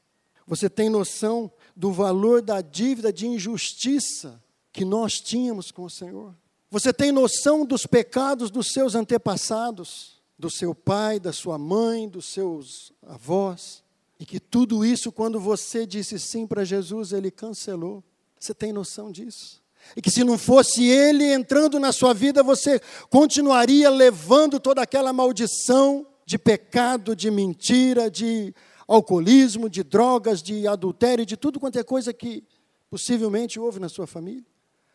Você 0.47 0.69
tem 0.69 0.91
noção 0.91 1.51
do 1.75 1.91
valor 1.91 2.43
da 2.43 2.61
dívida 2.61 3.11
de 3.11 3.27
injustiça 3.27 4.45
que 4.71 4.85
nós 4.85 5.23
tínhamos 5.23 5.71
com 5.71 5.85
o 5.85 5.91
Senhor? 5.91 6.37
Você 6.71 6.93
tem 6.93 7.11
noção 7.11 7.65
dos 7.65 7.87
pecados 7.87 8.51
dos 8.51 8.71
seus 8.71 8.95
antepassados, 8.95 10.21
do 10.39 10.51
seu 10.51 10.75
pai, 10.75 11.19
da 11.19 11.33
sua 11.33 11.57
mãe, 11.57 12.07
dos 12.07 12.27
seus 12.27 12.93
avós? 13.07 13.83
E 14.21 14.27
que 14.27 14.39
tudo 14.39 14.85
isso, 14.85 15.11
quando 15.11 15.41
você 15.41 15.87
disse 15.87 16.19
sim 16.19 16.47
para 16.47 16.63
Jesus, 16.63 17.15
ele 17.15 17.31
cancelou. 17.31 18.05
Você 18.39 18.53
tem 18.53 18.71
noção 18.71 19.11
disso? 19.11 19.63
E 19.97 20.03
que 20.03 20.11
se 20.11 20.23
não 20.25 20.39
fosse 20.39 20.85
ele 20.87 21.25
entrando 21.33 21.79
na 21.79 21.93
sua 21.93 22.13
vida, 22.13 22.43
você 22.43 22.81
continuaria 23.11 23.91
levando 23.91 24.61
toda 24.61 24.83
aquela 24.83 25.13
maldição 25.13 26.07
de 26.25 26.39
pecado, 26.39 27.17
de 27.17 27.31
mentira, 27.31 28.11
de 28.11 28.55
alcoolismo, 28.87 29.69
de 29.69 29.83
drogas, 29.83 30.43
de 30.43 30.67
adultério, 30.67 31.25
de 31.25 31.37
tudo 31.37 31.59
quanto 31.59 31.79
é 31.79 31.83
coisa 31.83 32.13
que 32.13 32.45
possivelmente 32.91 33.59
houve 33.59 33.79
na 33.81 33.89
sua 33.89 34.07
família. 34.07 34.45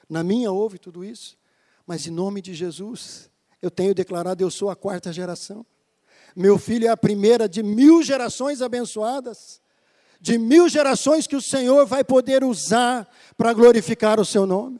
Na 0.09 0.23
minha 0.23 0.51
houve 0.51 0.77
tudo 0.77 1.03
isso. 1.03 1.37
Mas 1.85 2.07
em 2.07 2.11
nome 2.11 2.41
de 2.41 2.53
Jesus, 2.53 3.29
eu 3.61 3.71
tenho 3.71 3.93
declarado: 3.93 4.43
eu 4.43 4.51
sou 4.51 4.69
a 4.69 4.75
quarta 4.75 5.11
geração. 5.11 5.65
Meu 6.35 6.57
filho 6.57 6.87
é 6.87 6.89
a 6.89 6.97
primeira 6.97 7.47
de 7.47 7.61
mil 7.61 8.01
gerações 8.01 8.61
abençoadas, 8.61 9.61
de 10.23 10.37
mil 10.37 10.69
gerações 10.69 11.27
que 11.27 11.35
o 11.35 11.41
Senhor 11.41 11.85
vai 11.85 12.01
poder 12.01 12.45
usar 12.45 13.05
para 13.35 13.51
glorificar 13.51 14.21
o 14.21 14.25
seu 14.25 14.45
nome. 14.45 14.79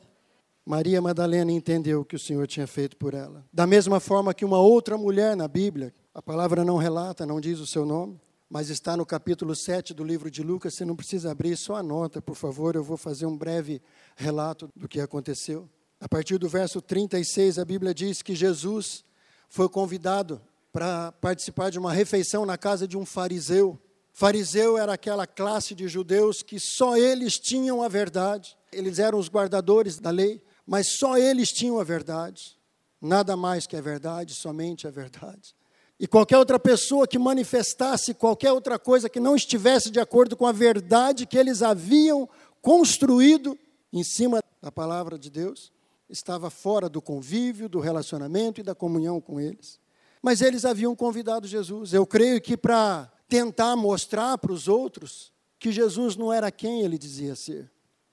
Maria 0.64 1.02
Madalena 1.02 1.52
entendeu 1.52 2.00
o 2.00 2.04
que 2.04 2.16
o 2.16 2.18
Senhor 2.18 2.46
tinha 2.46 2.66
feito 2.66 2.96
por 2.96 3.12
ela. 3.12 3.44
Da 3.52 3.66
mesma 3.66 4.00
forma 4.00 4.32
que 4.32 4.42
uma 4.42 4.58
outra 4.58 4.96
mulher 4.96 5.36
na 5.36 5.46
Bíblia, 5.46 5.92
a 6.14 6.22
palavra 6.22 6.64
não 6.64 6.78
relata, 6.78 7.26
não 7.26 7.42
diz 7.42 7.58
o 7.58 7.66
seu 7.66 7.84
nome, 7.84 8.18
mas 8.48 8.70
está 8.70 8.96
no 8.96 9.04
capítulo 9.04 9.54
7 9.54 9.92
do 9.92 10.02
livro 10.02 10.30
de 10.30 10.42
Lucas, 10.42 10.72
você 10.72 10.84
não 10.86 10.96
precisa 10.96 11.30
abrir, 11.30 11.58
só 11.58 11.76
anota, 11.76 12.22
por 12.22 12.36
favor, 12.36 12.74
eu 12.74 12.82
vou 12.82 12.96
fazer 12.96 13.26
um 13.26 13.36
breve 13.36 13.82
relato 14.16 14.70
do 14.74 14.88
que 14.88 14.98
aconteceu. 14.98 15.68
A 16.00 16.08
partir 16.08 16.38
do 16.38 16.48
verso 16.48 16.80
36, 16.80 17.58
a 17.58 17.66
Bíblia 17.66 17.92
diz 17.92 18.22
que 18.22 18.34
Jesus 18.34 19.04
foi 19.50 19.68
convidado 19.68 20.40
para 20.72 21.12
participar 21.12 21.68
de 21.68 21.78
uma 21.78 21.92
refeição 21.92 22.46
na 22.46 22.56
casa 22.56 22.88
de 22.88 22.96
um 22.96 23.04
fariseu. 23.04 23.78
Fariseu 24.16 24.78
era 24.78 24.92
aquela 24.92 25.26
classe 25.26 25.74
de 25.74 25.88
judeus 25.88 26.40
que 26.40 26.60
só 26.60 26.96
eles 26.96 27.34
tinham 27.34 27.82
a 27.82 27.88
verdade. 27.88 28.56
Eles 28.70 29.00
eram 29.00 29.18
os 29.18 29.28
guardadores 29.28 29.98
da 29.98 30.10
lei, 30.10 30.40
mas 30.64 30.96
só 30.98 31.18
eles 31.18 31.50
tinham 31.50 31.80
a 31.80 31.84
verdade. 31.84 32.56
Nada 33.02 33.36
mais 33.36 33.66
que 33.66 33.76
a 33.76 33.80
verdade, 33.80 34.32
somente 34.32 34.86
a 34.86 34.90
verdade. 34.90 35.52
E 35.98 36.06
qualquer 36.06 36.38
outra 36.38 36.60
pessoa 36.60 37.08
que 37.08 37.18
manifestasse 37.18 38.14
qualquer 38.14 38.52
outra 38.52 38.78
coisa 38.78 39.08
que 39.08 39.18
não 39.18 39.34
estivesse 39.34 39.90
de 39.90 39.98
acordo 39.98 40.36
com 40.36 40.46
a 40.46 40.52
verdade 40.52 41.26
que 41.26 41.36
eles 41.36 41.60
haviam 41.60 42.28
construído 42.62 43.58
em 43.92 44.04
cima 44.04 44.38
da 44.62 44.70
palavra 44.70 45.18
de 45.18 45.28
Deus, 45.28 45.72
estava 46.08 46.50
fora 46.50 46.88
do 46.88 47.02
convívio, 47.02 47.68
do 47.68 47.80
relacionamento 47.80 48.60
e 48.60 48.64
da 48.64 48.76
comunhão 48.76 49.20
com 49.20 49.40
eles. 49.40 49.80
Mas 50.22 50.40
eles 50.40 50.64
haviam 50.64 50.94
convidado 50.94 51.48
Jesus. 51.48 51.92
Eu 51.92 52.06
creio 52.06 52.40
que 52.40 52.56
para 52.56 53.10
tentar 53.34 53.74
mostrar 53.74 54.38
para 54.38 54.52
os 54.52 54.68
outros 54.68 55.32
que 55.58 55.72
Jesus 55.72 56.14
não 56.14 56.32
era 56.32 56.52
quem 56.52 56.82
ele 56.82 56.96
dizia 56.96 57.34
ser. 57.34 57.68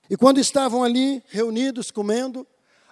E 0.10 0.18
quando 0.18 0.40
estavam 0.40 0.84
ali 0.84 1.22
reunidos 1.28 1.92
comendo, 1.92 2.48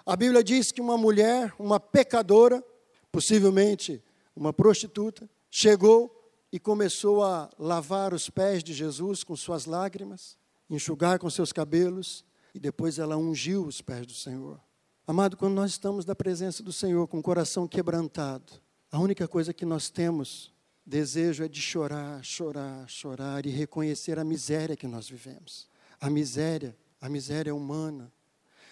a 0.06 0.14
Bíblia 0.14 0.44
diz 0.44 0.70
que 0.70 0.80
uma 0.80 0.96
mulher, 0.96 1.52
uma 1.58 1.80
pecadora, 1.80 2.64
possivelmente 3.10 4.00
uma 4.36 4.52
prostituta, 4.52 5.28
chegou 5.50 6.08
e 6.52 6.60
começou 6.60 7.24
a 7.24 7.50
lavar 7.58 8.14
os 8.14 8.30
pés 8.30 8.62
de 8.62 8.72
Jesus 8.72 9.24
com 9.24 9.34
suas 9.34 9.64
lágrimas, 9.64 10.38
enxugar 10.70 11.18
com 11.18 11.28
seus 11.28 11.52
cabelos, 11.52 12.24
e 12.54 12.60
depois 12.60 13.00
ela 13.00 13.16
ungiu 13.16 13.66
os 13.66 13.82
pés 13.82 14.06
do 14.06 14.14
Senhor. 14.14 14.60
Amado, 15.04 15.36
quando 15.36 15.54
nós 15.54 15.72
estamos 15.72 16.06
na 16.06 16.14
presença 16.14 16.62
do 16.62 16.72
Senhor 16.72 17.08
com 17.08 17.18
o 17.18 17.22
coração 17.22 17.66
quebrantado, 17.66 18.52
a 18.92 19.00
única 19.00 19.26
coisa 19.26 19.52
que 19.52 19.66
nós 19.66 19.90
temos 19.90 20.52
desejo 20.90 21.44
é 21.44 21.48
de 21.48 21.62
chorar, 21.62 22.22
chorar, 22.24 22.84
chorar 22.88 23.46
e 23.46 23.48
reconhecer 23.48 24.18
a 24.18 24.24
miséria 24.24 24.76
que 24.76 24.88
nós 24.88 25.08
vivemos. 25.08 25.68
A 26.00 26.10
miséria, 26.10 26.76
a 27.00 27.08
miséria 27.08 27.54
humana. 27.54 28.12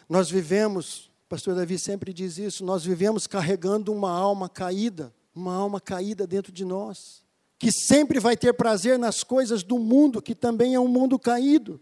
Nós 0.08 0.28
vivemos, 0.28 1.12
o 1.26 1.28
pastor 1.28 1.54
Davi 1.54 1.78
sempre 1.78 2.12
diz 2.12 2.36
isso, 2.36 2.64
nós 2.64 2.84
vivemos 2.84 3.28
carregando 3.28 3.92
uma 3.92 4.10
alma 4.10 4.48
caída, 4.48 5.14
uma 5.32 5.54
alma 5.54 5.80
caída 5.80 6.26
dentro 6.26 6.50
de 6.50 6.64
nós, 6.64 7.22
que 7.56 7.70
sempre 7.70 8.18
vai 8.18 8.36
ter 8.36 8.52
prazer 8.52 8.98
nas 8.98 9.22
coisas 9.22 9.62
do 9.62 9.78
mundo, 9.78 10.20
que 10.20 10.34
também 10.34 10.74
é 10.74 10.80
um 10.80 10.88
mundo 10.88 11.20
caído. 11.20 11.80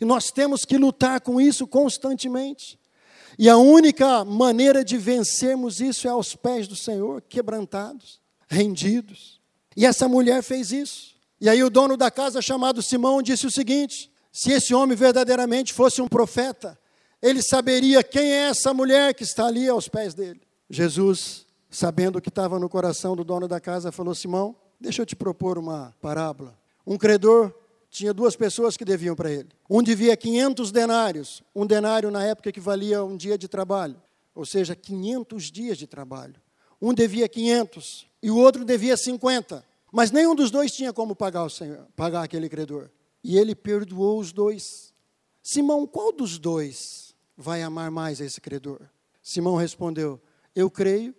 E 0.00 0.04
nós 0.04 0.32
temos 0.32 0.64
que 0.64 0.76
lutar 0.76 1.20
com 1.20 1.40
isso 1.40 1.64
constantemente. 1.64 2.76
E 3.38 3.48
a 3.48 3.56
única 3.56 4.24
maneira 4.24 4.84
de 4.84 4.98
vencermos 4.98 5.80
isso 5.80 6.08
é 6.08 6.10
aos 6.10 6.34
pés 6.34 6.66
do 6.66 6.74
Senhor, 6.74 7.22
quebrantados, 7.22 8.20
rendidos. 8.48 9.39
E 9.76 9.86
essa 9.86 10.08
mulher 10.08 10.42
fez 10.42 10.72
isso. 10.72 11.14
E 11.40 11.48
aí 11.48 11.62
o 11.62 11.70
dono 11.70 11.96
da 11.96 12.10
casa, 12.10 12.42
chamado 12.42 12.82
Simão, 12.82 13.22
disse 13.22 13.46
o 13.46 13.50
seguinte: 13.50 14.10
se 14.32 14.52
esse 14.52 14.74
homem 14.74 14.96
verdadeiramente 14.96 15.72
fosse 15.72 16.02
um 16.02 16.08
profeta, 16.08 16.78
ele 17.22 17.42
saberia 17.42 18.02
quem 18.02 18.32
é 18.32 18.48
essa 18.48 18.74
mulher 18.74 19.14
que 19.14 19.22
está 19.22 19.46
ali 19.46 19.68
aos 19.68 19.88
pés 19.88 20.14
dele. 20.14 20.40
Jesus, 20.68 21.46
sabendo 21.70 22.18
o 22.18 22.20
que 22.20 22.28
estava 22.28 22.58
no 22.58 22.68
coração 22.68 23.16
do 23.16 23.24
dono 23.24 23.48
da 23.48 23.60
casa, 23.60 23.90
falou: 23.90 24.14
Simão, 24.14 24.54
deixa 24.80 25.02
eu 25.02 25.06
te 25.06 25.16
propor 25.16 25.58
uma 25.58 25.94
parábola. 26.00 26.58
Um 26.86 26.98
credor 26.98 27.54
tinha 27.90 28.14
duas 28.14 28.36
pessoas 28.36 28.76
que 28.76 28.84
deviam 28.84 29.16
para 29.16 29.30
ele. 29.30 29.48
Um 29.68 29.82
devia 29.82 30.16
500 30.16 30.70
denários. 30.70 31.42
Um 31.54 31.66
denário 31.66 32.10
na 32.10 32.24
época 32.24 32.48
equivalia 32.48 32.98
a 32.98 33.04
um 33.04 33.16
dia 33.16 33.36
de 33.36 33.48
trabalho, 33.48 34.00
ou 34.34 34.44
seja, 34.44 34.76
500 34.76 35.50
dias 35.50 35.76
de 35.76 35.86
trabalho. 35.86 36.36
Um 36.80 36.94
devia 36.94 37.28
500 37.28 38.09
e 38.22 38.30
o 38.30 38.36
outro 38.36 38.64
devia 38.64 38.96
50. 38.96 39.64
Mas 39.92 40.10
nenhum 40.10 40.34
dos 40.34 40.50
dois 40.50 40.72
tinha 40.72 40.92
como 40.92 41.16
pagar, 41.16 41.44
o 41.44 41.50
senhor, 41.50 41.86
pagar 41.96 42.22
aquele 42.22 42.48
credor. 42.48 42.90
E 43.22 43.36
ele 43.36 43.54
perdoou 43.54 44.18
os 44.18 44.32
dois. 44.32 44.94
Simão, 45.42 45.86
qual 45.86 46.12
dos 46.12 46.38
dois 46.38 47.14
vai 47.36 47.62
amar 47.62 47.90
mais 47.90 48.20
esse 48.20 48.40
credor? 48.40 48.80
Simão 49.22 49.56
respondeu: 49.56 50.20
Eu 50.54 50.70
creio 50.70 51.14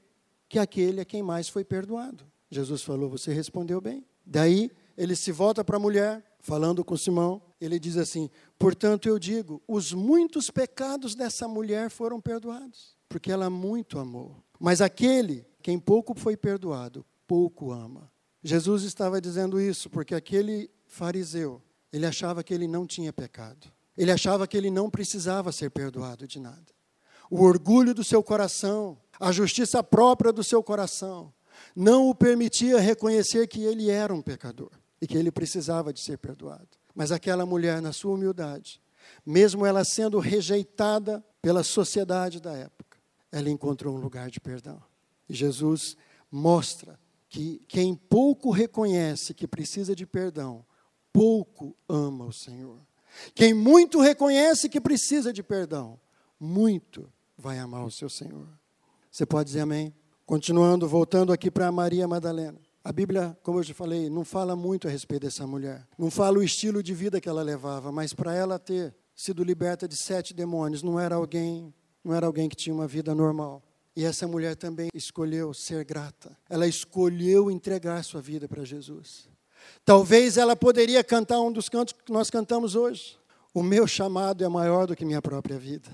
que 0.48 0.58
aquele 0.58 1.02
é 1.02 1.06
quem 1.06 1.22
mais 1.22 1.50
foi 1.50 1.64
perdoado. 1.64 2.26
Jesus 2.50 2.82
falou: 2.82 3.10
Você 3.10 3.34
respondeu 3.34 3.82
bem. 3.82 4.06
Daí 4.26 4.72
ele 4.98 5.16
se 5.16 5.32
volta 5.32 5.64
para 5.64 5.78
a 5.78 5.80
mulher 5.80 6.24
falando 6.42 6.84
com 6.84 6.98
Simão, 6.98 7.42
ele 7.60 7.80
diz 7.80 7.98
assim: 7.98 8.30
Portanto, 8.58 9.08
eu 9.08 9.18
digo, 9.18 9.62
os 9.68 9.94
muitos 9.94 10.50
pecados 10.50 11.16
dessa 11.16 11.48
mulher 11.48 11.90
foram 11.90 12.20
perdoados, 12.20 12.98
porque 13.08 13.32
ela 13.32 13.50
muito 13.50 14.00
amou. 14.00 14.44
Mas 14.60 14.82
aquele 14.82 15.46
quem 15.62 15.80
pouco 15.80 16.14
foi 16.14 16.36
perdoado, 16.36 17.06
pouco 17.26 17.72
ama. 17.72 18.12
Jesus 18.44 18.84
estava 18.84 19.22
dizendo 19.22 19.62
isso 19.62 19.90
porque 19.90 20.16
aquele 20.16 20.70
fariseu, 20.88 21.62
ele 21.94 22.06
achava 22.06 22.44
que 22.44 22.54
ele 22.54 22.68
não 22.68 22.86
tinha 22.86 23.14
pecado. 23.14 23.72
Ele 23.98 24.12
achava 24.12 24.48
que 24.48 24.58
ele 24.58 24.72
não 24.72 24.90
precisava 24.90 25.52
ser 25.52 25.70
perdoado 25.70 26.28
de 26.28 26.40
nada. 26.40 26.66
O 27.30 27.44
orgulho 27.44 27.94
do 27.94 28.04
seu 28.04 28.24
coração, 28.24 28.98
a 29.20 29.32
justiça 29.32 29.84
própria 29.84 30.34
do 30.34 30.44
seu 30.44 30.64
coração, 30.64 31.34
não 31.76 32.10
o 32.10 32.16
permitia 32.16 32.80
reconhecer 32.80 33.48
que 33.48 33.64
ele 33.64 33.90
era 33.90 34.14
um 34.14 34.22
pecador 34.22 34.72
e 35.02 35.08
que 35.08 35.18
ele 35.18 35.32
precisava 35.32 35.94
de 35.94 36.00
ser 36.00 36.18
perdoado. 36.18 36.68
Mas 36.94 37.12
aquela 37.12 37.46
mulher, 37.46 37.82
na 37.82 37.94
sua 37.94 38.14
humildade, 38.14 38.82
mesmo 39.26 39.66
ela 39.66 39.84
sendo 39.84 40.20
rejeitada 40.20 41.24
pela 41.42 41.64
sociedade 41.64 42.42
da 42.42 42.54
época, 42.54 42.98
ela 43.32 43.50
encontrou 43.50 43.96
um 43.96 44.00
lugar 44.00 44.30
de 44.30 44.40
perdão. 44.40 44.82
Jesus 45.34 45.98
mostra 46.32 47.00
que 47.30 47.62
quem 47.68 47.96
pouco 47.96 48.52
reconhece 48.52 49.34
que 49.34 49.48
precisa 49.48 49.96
de 49.96 50.06
perdão, 50.06 50.66
pouco 51.14 51.76
ama 51.88 52.26
o 52.26 52.34
Senhor. 52.34 52.80
Quem 53.34 53.54
muito 53.54 54.00
reconhece 54.00 54.70
que 54.70 54.82
precisa 54.82 55.32
de 55.32 55.44
perdão, 55.44 56.00
muito 56.40 57.12
vai 57.38 57.60
amar 57.60 57.86
o 57.86 57.92
seu 57.92 58.10
Senhor. 58.10 58.48
Você 59.10 59.26
pode 59.26 59.48
dizer 59.48 59.62
amém? 59.62 59.94
Continuando, 60.26 60.88
voltando 60.88 61.34
aqui 61.34 61.52
para 61.52 61.72
Maria 61.72 62.08
Madalena. 62.08 62.60
A 62.84 62.92
Bíblia, 62.92 63.38
como 63.44 63.60
eu 63.60 63.64
já 63.64 63.74
falei, 63.74 64.10
não 64.10 64.26
fala 64.26 64.56
muito 64.56 64.88
a 64.88 64.92
respeito 64.92 65.24
dessa 65.24 65.46
mulher. 65.46 65.88
Não 65.98 66.10
fala 66.10 66.40
o 66.40 66.44
estilo 66.44 66.82
de 66.82 66.94
vida 66.94 67.22
que 67.22 67.30
ela 67.30 67.44
levava, 67.44 67.92
mas 67.92 68.14
para 68.14 68.34
ela 68.34 68.58
ter 68.58 68.96
sido 69.16 69.44
liberta 69.44 69.88
de 69.88 69.96
sete 69.96 70.34
demônios, 70.34 70.82
não 70.82 71.00
era 71.00 71.16
alguém, 71.16 71.74
não 72.04 72.14
era 72.14 72.26
alguém 72.26 72.50
que 72.50 72.56
tinha 72.56 72.74
uma 72.74 72.88
vida 72.88 73.14
normal. 73.14 73.62
E 73.96 74.06
essa 74.06 74.28
mulher 74.28 74.56
também 74.56 74.90
escolheu 74.94 75.54
ser 75.54 75.84
grata. 75.84 76.38
Ela 76.50 76.68
escolheu 76.68 77.52
entregar 77.52 78.04
sua 78.04 78.22
vida 78.22 78.48
para 78.48 78.64
Jesus. 78.64 79.30
Talvez 79.84 80.38
ela 80.38 80.56
poderia 80.56 81.04
cantar 81.04 81.42
um 81.42 81.52
dos 81.52 81.68
cantos 81.68 81.94
que 81.94 82.12
nós 82.12 82.30
cantamos 82.30 82.76
hoje. 82.76 83.18
O 83.54 83.62
meu 83.62 83.86
chamado 83.86 84.44
é 84.44 84.48
maior 84.48 84.88
do 84.88 84.96
que 84.96 85.04
minha 85.04 85.22
própria 85.22 85.58
vida. 85.58 85.90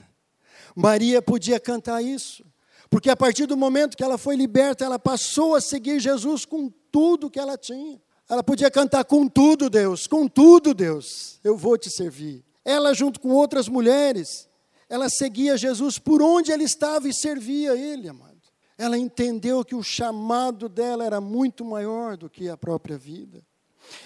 Maria 0.75 1.21
podia 1.21 1.59
cantar 1.59 2.01
isso. 2.03 2.45
Porque 2.89 3.09
a 3.09 3.15
partir 3.15 3.45
do 3.45 3.57
momento 3.57 3.97
que 3.97 4.03
ela 4.03 4.17
foi 4.17 4.35
liberta, 4.35 4.85
ela 4.85 4.99
passou 4.99 5.55
a 5.55 5.61
seguir 5.61 5.99
Jesus 5.99 6.45
com 6.45 6.71
tudo 6.91 7.29
que 7.29 7.39
ela 7.39 7.57
tinha. 7.57 7.99
Ela 8.29 8.43
podia 8.43 8.69
cantar 8.69 9.05
com 9.05 9.27
tudo, 9.27 9.69
Deus, 9.69 10.05
com 10.05 10.27
tudo, 10.27 10.73
Deus, 10.73 11.39
eu 11.43 11.55
vou 11.55 11.77
te 11.77 11.89
servir. 11.89 12.43
Ela, 12.63 12.93
junto 12.93 13.19
com 13.21 13.29
outras 13.29 13.69
mulheres, 13.69 14.49
ela 14.89 15.09
seguia 15.09 15.57
Jesus 15.57 15.99
por 15.99 16.21
onde 16.21 16.51
ele 16.51 16.63
estava 16.63 17.07
e 17.07 17.13
servia 17.13 17.75
ele, 17.75 18.07
amado. 18.07 18.37
Ela 18.77 18.97
entendeu 18.97 19.65
que 19.65 19.75
o 19.75 19.83
chamado 19.83 20.69
dela 20.69 21.03
era 21.03 21.19
muito 21.19 21.65
maior 21.65 22.15
do 22.15 22.29
que 22.29 22.47
a 22.47 22.55
própria 22.55 22.97
vida. 22.97 23.45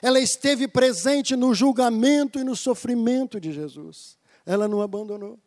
Ela 0.01 0.19
esteve 0.19 0.67
presente 0.67 1.35
no 1.35 1.53
julgamento 1.53 2.39
e 2.39 2.43
no 2.43 2.55
sofrimento 2.55 3.39
de 3.39 3.51
Jesus. 3.51 4.17
Ela 4.45 4.67
não 4.67 4.81
abandonou. 4.81 5.39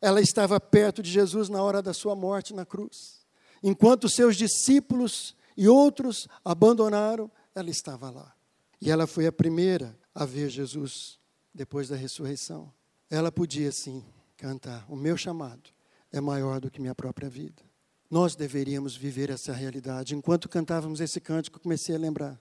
Ela 0.00 0.20
estava 0.20 0.60
perto 0.60 1.02
de 1.02 1.10
Jesus 1.10 1.48
na 1.48 1.62
hora 1.62 1.80
da 1.80 1.94
sua 1.94 2.14
morte 2.14 2.54
na 2.54 2.66
cruz. 2.66 3.24
Enquanto 3.62 4.08
seus 4.08 4.36
discípulos 4.36 5.34
e 5.56 5.68
outros 5.68 6.28
abandonaram, 6.44 7.30
ela 7.54 7.70
estava 7.70 8.10
lá. 8.10 8.34
E 8.80 8.90
ela 8.90 9.06
foi 9.06 9.26
a 9.26 9.32
primeira 9.32 9.98
a 10.14 10.26
ver 10.26 10.50
Jesus 10.50 11.18
depois 11.54 11.88
da 11.88 11.96
ressurreição. 11.96 12.70
Ela 13.08 13.32
podia 13.32 13.72
sim 13.72 14.04
cantar: 14.36 14.84
O 14.88 14.96
meu 14.96 15.16
chamado 15.16 15.70
é 16.12 16.20
maior 16.20 16.60
do 16.60 16.70
que 16.70 16.80
minha 16.80 16.94
própria 16.94 17.28
vida. 17.28 17.62
Nós 18.10 18.36
deveríamos 18.36 18.96
viver 18.96 19.30
essa 19.30 19.52
realidade. 19.52 20.14
Enquanto 20.14 20.48
cantávamos 20.48 21.00
esse 21.00 21.20
cântico, 21.20 21.58
comecei 21.58 21.94
a 21.94 21.98
lembrar. 21.98 22.38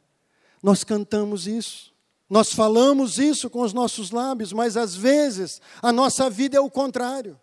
Nós 0.62 0.84
cantamos 0.84 1.48
isso, 1.48 1.94
nós 2.30 2.54
falamos 2.54 3.18
isso 3.18 3.50
com 3.50 3.62
os 3.62 3.74
nossos 3.74 4.12
lábios, 4.12 4.54
mas 4.54 4.78
às 4.78 4.96
vezes 4.96 5.62
a 5.82 5.92
nossa 5.92 6.30
vida 6.30 6.58
é 6.58 6.60
o 6.60 6.70
contrário. 6.70 7.40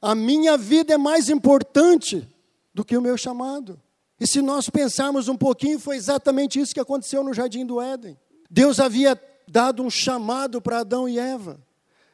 A 0.00 0.14
minha 0.14 0.56
vida 0.56 0.94
é 0.94 0.98
mais 0.98 1.28
importante 1.28 2.28
do 2.74 2.84
que 2.84 2.96
o 2.96 3.02
meu 3.02 3.16
chamado. 3.16 3.80
E 4.18 4.26
se 4.26 4.40
nós 4.40 4.70
pensarmos 4.70 5.28
um 5.28 5.36
pouquinho, 5.36 5.78
foi 5.78 5.96
exatamente 5.96 6.58
isso 6.58 6.74
que 6.74 6.80
aconteceu 6.80 7.22
no 7.22 7.34
jardim 7.34 7.66
do 7.66 7.80
Éden. 7.80 8.18
Deus 8.50 8.80
havia 8.80 9.20
dado 9.48 9.82
um 9.82 9.90
chamado 9.90 10.60
para 10.60 10.80
Adão 10.80 11.08
e 11.08 11.18
Eva: 11.18 11.60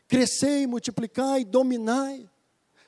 crescei, 0.09 0.67
multiplicai, 0.67 1.45
dominai, 1.45 2.29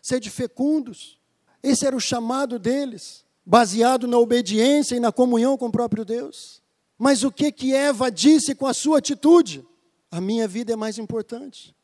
sede 0.02 0.30
fecundos. 0.30 1.20
Esse 1.62 1.86
era 1.86 1.94
o 1.94 2.00
chamado 2.00 2.58
deles, 2.58 3.24
baseado 3.44 4.08
na 4.08 4.18
obediência 4.18 4.96
e 4.96 5.00
na 5.00 5.12
comunhão 5.12 5.56
com 5.56 5.66
o 5.66 5.72
próprio 5.72 6.04
Deus. 6.04 6.62
Mas 6.98 7.22
o 7.22 7.30
que 7.30 7.52
que 7.52 7.74
Eva 7.74 8.10
disse 8.10 8.54
com 8.54 8.66
a 8.66 8.74
sua 8.74 8.98
atitude? 8.98 9.66
A 10.10 10.20
minha 10.20 10.48
vida 10.48 10.72
é 10.72 10.76
mais 10.76 10.98
importante. 10.98 11.74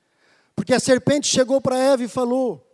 Porque 0.54 0.72
a 0.72 0.80
serpente 0.80 1.28
chegou 1.28 1.60
para 1.60 1.78
Eva 1.78 2.02
e 2.02 2.08
falou: 2.08 2.66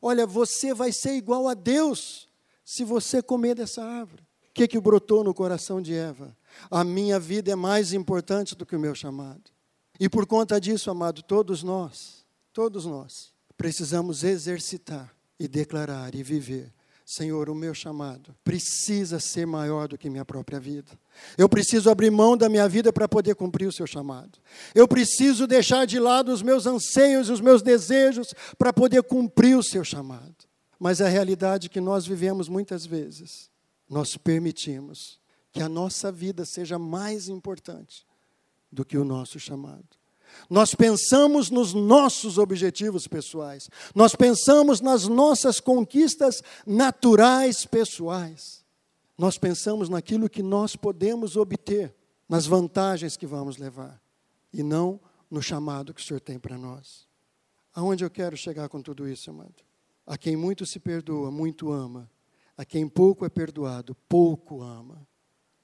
Olha, 0.00 0.26
você 0.26 0.72
vai 0.72 0.92
ser 0.92 1.12
igual 1.14 1.46
a 1.46 1.54
Deus 1.54 2.28
se 2.64 2.84
você 2.84 3.22
comer 3.22 3.54
dessa 3.54 3.84
árvore. 3.84 4.22
O 4.50 4.54
que, 4.54 4.66
que 4.66 4.80
brotou 4.80 5.22
no 5.22 5.32
coração 5.32 5.80
de 5.80 5.94
Eva? 5.94 6.36
A 6.70 6.82
minha 6.82 7.20
vida 7.20 7.52
é 7.52 7.54
mais 7.54 7.92
importante 7.92 8.56
do 8.56 8.66
que 8.66 8.74
o 8.74 8.80
meu 8.80 8.94
chamado. 8.94 9.50
E 9.98 10.08
por 10.08 10.26
conta 10.26 10.60
disso, 10.60 10.90
amado, 10.90 11.22
todos 11.22 11.62
nós, 11.62 12.24
todos 12.52 12.86
nós, 12.86 13.32
precisamos 13.56 14.22
exercitar 14.22 15.14
e 15.38 15.48
declarar 15.48 16.14
e 16.14 16.22
viver 16.22 16.72
Senhor, 17.10 17.48
o 17.48 17.54
meu 17.54 17.72
chamado 17.72 18.36
precisa 18.44 19.18
ser 19.18 19.46
maior 19.46 19.88
do 19.88 19.96
que 19.96 20.10
minha 20.10 20.26
própria 20.26 20.60
vida. 20.60 20.90
Eu 21.38 21.48
preciso 21.48 21.88
abrir 21.88 22.10
mão 22.10 22.36
da 22.36 22.50
minha 22.50 22.68
vida 22.68 22.92
para 22.92 23.08
poder 23.08 23.34
cumprir 23.34 23.66
o 23.66 23.72
seu 23.72 23.86
chamado. 23.86 24.38
Eu 24.74 24.86
preciso 24.86 25.46
deixar 25.46 25.86
de 25.86 25.98
lado 25.98 26.30
os 26.30 26.42
meus 26.42 26.66
anseios 26.66 27.30
e 27.30 27.32
os 27.32 27.40
meus 27.40 27.62
desejos 27.62 28.34
para 28.58 28.74
poder 28.74 29.02
cumprir 29.04 29.56
o 29.56 29.62
seu 29.62 29.82
chamado. 29.82 30.36
Mas 30.78 31.00
a 31.00 31.08
realidade 31.08 31.70
que 31.70 31.80
nós 31.80 32.06
vivemos 32.06 32.46
muitas 32.46 32.84
vezes, 32.84 33.48
nós 33.88 34.18
permitimos 34.18 35.18
que 35.50 35.62
a 35.62 35.68
nossa 35.68 36.12
vida 36.12 36.44
seja 36.44 36.78
mais 36.78 37.26
importante 37.26 38.06
do 38.70 38.84
que 38.84 38.98
o 38.98 39.04
nosso 39.04 39.38
chamado. 39.38 39.98
Nós 40.48 40.74
pensamos 40.74 41.50
nos 41.50 41.72
nossos 41.72 42.38
objetivos 42.38 43.06
pessoais, 43.06 43.68
nós 43.94 44.14
pensamos 44.14 44.80
nas 44.80 45.06
nossas 45.06 45.58
conquistas 45.58 46.42
naturais 46.66 47.64
pessoais, 47.64 48.64
nós 49.16 49.38
pensamos 49.38 49.88
naquilo 49.88 50.28
que 50.28 50.42
nós 50.42 50.76
podemos 50.76 51.36
obter, 51.36 51.94
nas 52.28 52.46
vantagens 52.46 53.16
que 53.16 53.26
vamos 53.26 53.56
levar, 53.56 54.00
e 54.52 54.62
não 54.62 55.00
no 55.30 55.42
chamado 55.42 55.94
que 55.94 56.00
o 56.00 56.04
Senhor 56.04 56.20
tem 56.20 56.38
para 56.38 56.58
nós. 56.58 57.06
Aonde 57.74 58.04
eu 58.04 58.10
quero 58.10 58.36
chegar 58.36 58.68
com 58.68 58.82
tudo 58.82 59.08
isso, 59.08 59.30
amado? 59.30 59.54
A 60.06 60.16
quem 60.16 60.36
muito 60.36 60.64
se 60.64 60.80
perdoa, 60.80 61.30
muito 61.30 61.70
ama. 61.70 62.10
A 62.56 62.64
quem 62.64 62.88
pouco 62.88 63.24
é 63.24 63.28
perdoado, 63.28 63.94
pouco 64.08 64.62
ama. 64.62 65.06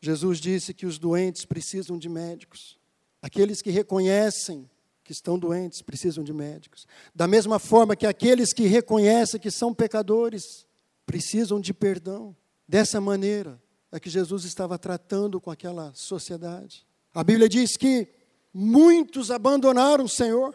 Jesus 0.01 0.38
disse 0.38 0.75
que 0.75 0.87
os 0.87 0.99
doentes 0.99 1.45
precisam 1.45 1.99
de 1.99 2.09
médicos. 2.09 2.79
Aqueles 3.25 3.63
que 3.63 3.71
reconhecem 3.71 4.69
que 5.03 5.11
estão 5.11 5.39
doentes 5.39 5.81
precisam 5.81 6.23
de 6.23 6.31
médicos. 6.31 6.87
Da 7.15 7.27
mesma 7.27 7.59
forma 7.59 7.97
que 7.97 8.07
aqueles 8.07 8.53
que 8.53 8.67
reconhecem 8.67 9.41
que 9.41 9.51
são 9.51 9.73
pecadores 9.73 10.67
precisam 11.07 11.59
de 11.59 11.73
perdão. 11.73 12.37
Dessa 12.69 13.01
maneira 13.01 13.59
é 13.91 13.99
que 13.99 14.11
Jesus 14.11 14.45
estava 14.45 14.79
tratando 14.79 15.41
com 15.41 15.51
aquela 15.51 15.91
sociedade. 15.95 16.87
A 17.15 17.25
Bíblia 17.25 17.49
diz 17.49 17.79
que 17.79 18.07
muitos 18.53 19.31
abandonaram 19.31 20.05
o 20.05 20.09
Senhor, 20.09 20.55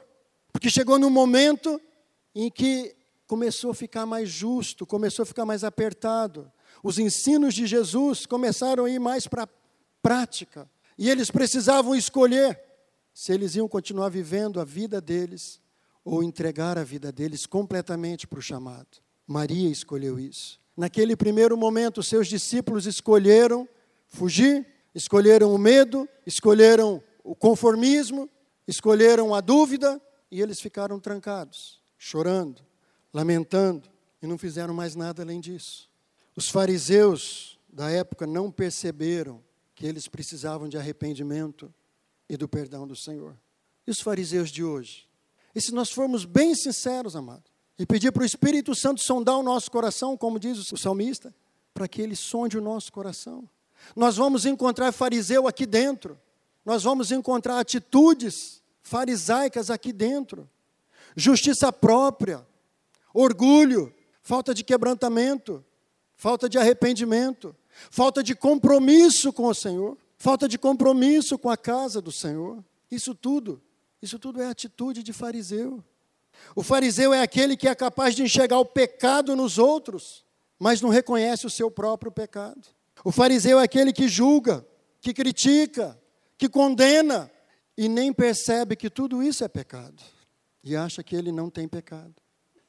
porque 0.53 0.69
chegou 0.69 0.99
num 0.99 1.09
momento 1.09 1.81
em 2.35 2.51
que 2.51 2.95
começou 3.25 3.71
a 3.71 3.73
ficar 3.75 4.05
mais 4.05 4.29
justo, 4.29 4.85
começou 4.85 5.23
a 5.23 5.25
ficar 5.25 5.43
mais 5.43 5.63
apertado. 5.63 6.51
Os 6.83 6.99
ensinos 6.99 7.55
de 7.55 7.65
Jesus 7.65 8.27
começaram 8.27 8.85
a 8.85 8.89
ir 8.91 8.99
mais 8.99 9.25
para 9.25 9.45
a 9.45 9.49
prática. 10.03 10.69
E 10.99 11.09
eles 11.09 11.31
precisavam 11.31 11.95
escolher 11.95 12.59
se 13.13 13.31
eles 13.31 13.55
iam 13.55 13.69
continuar 13.69 14.09
vivendo 14.09 14.59
a 14.59 14.65
vida 14.65 14.99
deles 14.99 15.61
ou 16.03 16.21
entregar 16.21 16.77
a 16.77 16.83
vida 16.83 17.09
deles 17.09 17.45
completamente 17.45 18.27
para 18.27 18.39
o 18.39 18.41
chamado. 18.41 18.97
Maria 19.25 19.69
escolheu 19.69 20.19
isso. 20.19 20.59
Naquele 20.75 21.15
primeiro 21.15 21.55
momento, 21.55 22.03
seus 22.03 22.27
discípulos 22.27 22.85
escolheram 22.85 23.65
fugir, 24.09 24.67
escolheram 24.93 25.55
o 25.55 25.57
medo, 25.57 26.05
escolheram 26.27 27.01
o 27.23 27.33
conformismo, 27.33 28.29
escolheram 28.67 29.33
a 29.33 29.39
dúvida 29.39 30.01
e 30.29 30.41
eles 30.41 30.59
ficaram 30.59 30.99
trancados, 30.99 31.81
chorando, 31.97 32.61
lamentando 33.13 33.89
e 34.21 34.27
não 34.27 34.37
fizeram 34.37 34.73
mais 34.73 34.95
nada 34.95 35.23
além 35.23 35.39
disso. 35.39 35.89
Os 36.35 36.49
fariseus 36.49 37.57
da 37.71 37.89
época 37.89 38.27
não 38.27 38.51
perceberam 38.51 39.41
que 39.79 39.87
eles 39.87 40.09
precisavam 40.09 40.67
de 40.67 40.77
arrependimento 40.77 41.73
e 42.27 42.35
do 42.35 42.49
perdão 42.49 42.85
do 42.85 42.97
Senhor. 42.97 43.33
E 43.87 43.91
os 43.91 44.01
fariseus 44.01 44.51
de 44.51 44.61
hoje? 44.61 45.07
E 45.55 45.61
se 45.61 45.73
nós 45.73 45.89
formos 45.89 46.25
bem 46.25 46.53
sinceros, 46.53 47.15
amado, 47.15 47.45
e 47.77 47.85
pedir 47.85 48.11
para 48.11 48.23
o 48.23 48.25
Espírito 48.25 48.75
Santo 48.75 49.01
sondar 49.01 49.37
o 49.37 49.41
nosso 49.41 49.71
coração, 49.71 50.17
como 50.17 50.37
diz 50.37 50.69
o 50.69 50.77
salmista, 50.77 51.33
para 51.73 51.87
que 51.87 52.01
ele 52.01 52.13
sonde 52.13 52.57
o 52.57 52.61
nosso 52.61 52.91
coração. 52.91 53.49
Nós 53.95 54.17
vamos 54.17 54.45
encontrar 54.45 54.91
fariseu 54.91 55.47
aqui 55.47 55.65
dentro, 55.65 56.19
nós 56.65 56.83
vamos 56.83 57.09
encontrar 57.09 57.57
atitudes 57.57 58.61
farisaicas 58.81 59.69
aqui 59.69 59.93
dentro, 59.93 60.49
justiça 61.15 61.71
própria, 61.71 62.45
orgulho, 63.13 63.95
falta 64.21 64.53
de 64.53 64.61
quebrantamento, 64.61 65.63
falta 66.17 66.49
de 66.49 66.57
arrependimento, 66.57 67.55
falta 67.89 68.23
de 68.23 68.35
compromisso 68.35 69.31
com 69.31 69.45
o 69.45 69.53
Senhor, 69.53 69.97
falta 70.17 70.47
de 70.47 70.57
compromisso 70.57 71.37
com 71.37 71.49
a 71.49 71.57
casa 71.57 72.01
do 72.01 72.11
Senhor. 72.11 72.63
Isso 72.91 73.15
tudo, 73.15 73.61
isso 74.01 74.19
tudo 74.19 74.41
é 74.41 74.47
atitude 74.47 75.03
de 75.03 75.13
fariseu. 75.13 75.83
O 76.55 76.63
fariseu 76.63 77.13
é 77.13 77.21
aquele 77.21 77.55
que 77.57 77.67
é 77.67 77.75
capaz 77.75 78.15
de 78.15 78.23
enxergar 78.23 78.59
o 78.59 78.65
pecado 78.65 79.35
nos 79.35 79.57
outros, 79.57 80.25
mas 80.57 80.81
não 80.81 80.89
reconhece 80.89 81.45
o 81.45 81.49
seu 81.49 81.69
próprio 81.69 82.11
pecado. 82.11 82.67
O 83.03 83.11
fariseu 83.11 83.59
é 83.59 83.63
aquele 83.63 83.93
que 83.93 84.07
julga, 84.07 84.65
que 85.01 85.13
critica, 85.13 85.99
que 86.37 86.49
condena 86.49 87.31
e 87.77 87.87
nem 87.87 88.11
percebe 88.11 88.75
que 88.75 88.89
tudo 88.89 89.23
isso 89.23 89.43
é 89.43 89.47
pecado 89.47 90.03
e 90.63 90.75
acha 90.75 91.03
que 91.03 91.15
ele 91.15 91.31
não 91.31 91.49
tem 91.49 91.67
pecado. 91.67 92.15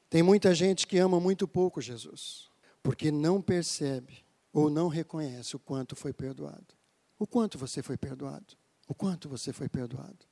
Tem 0.09 0.23
muita 0.23 0.55
gente 0.55 0.87
que 0.87 0.99
ama 0.99 1.21
muito 1.21 1.47
pouco 1.47 1.81
Jesus, 1.81 2.49
porque 2.83 3.11
não 3.11 3.41
percebe 3.41 4.25
ou 4.53 4.71
não 4.71 4.89
reconhece 4.89 5.57
o 5.57 5.59
quanto 5.59 5.95
foi 5.95 6.13
perdoado. 6.13 6.75
O 7.19 7.27
quanto 7.27 7.59
você 7.59 7.83
foi 7.83 7.97
perdoado? 7.97 8.57
O 8.89 8.95
quanto 8.95 9.29
você 9.29 9.53
foi 9.53 9.69
perdoado? 9.69 10.27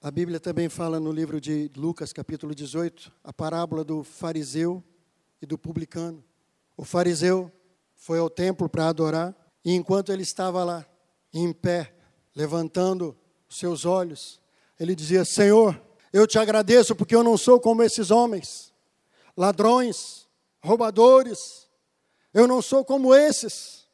A 0.00 0.10
Bíblia 0.10 0.38
também 0.38 0.68
fala 0.68 1.00
no 1.00 1.10
livro 1.10 1.40
de 1.40 1.70
Lucas, 1.76 2.12
capítulo 2.12 2.54
18, 2.54 3.12
a 3.24 3.32
parábola 3.32 3.82
do 3.82 4.04
fariseu 4.04 4.82
e 5.42 5.46
do 5.46 5.58
publicano. 5.58 6.22
O 6.76 6.84
fariseu 6.84 7.50
foi 7.94 8.18
ao 8.18 8.30
templo 8.30 8.68
para 8.68 8.88
adorar, 8.88 9.34
e 9.64 9.74
enquanto 9.74 10.12
ele 10.12 10.22
estava 10.22 10.62
lá, 10.62 10.86
em 11.32 11.52
pé, 11.52 11.94
levantando 12.34 13.16
seus 13.48 13.84
olhos, 13.84 14.40
ele 14.78 14.94
dizia: 14.94 15.24
Senhor, 15.24 15.80
eu 16.12 16.26
te 16.26 16.38
agradeço 16.38 16.94
porque 16.94 17.14
eu 17.14 17.24
não 17.24 17.36
sou 17.36 17.60
como 17.60 17.82
esses 17.82 18.10
homens, 18.10 18.72
ladrões, 19.36 20.28
roubadores, 20.62 21.67
eu 22.32 22.46
não 22.46 22.60
sou 22.62 22.84
como 22.84 23.14
esses. 23.14 23.86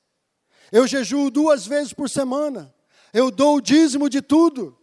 Eu 0.70 0.86
jejuo 0.86 1.30
duas 1.30 1.66
vezes 1.66 1.92
por 1.92 2.08
semana. 2.08 2.74
Eu 3.12 3.30
dou 3.30 3.56
o 3.56 3.60
dízimo 3.60 4.08
de 4.08 4.20
tudo. 4.20 4.76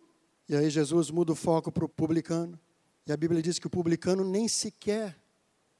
E 0.48 0.56
aí 0.56 0.70
Jesus 0.70 1.10
muda 1.12 1.34
o 1.34 1.36
foco 1.36 1.72
para 1.72 1.86
o 1.86 1.90
publicano. 1.90 2.60
E 3.06 3.12
a 3.12 3.18
Bíblia 3.18 3.42
diz 3.42 3.60
que 3.60 3.68
o 3.68 3.70
publicano 3.70 4.24
nem 4.24 4.48
sequer 4.48 5.18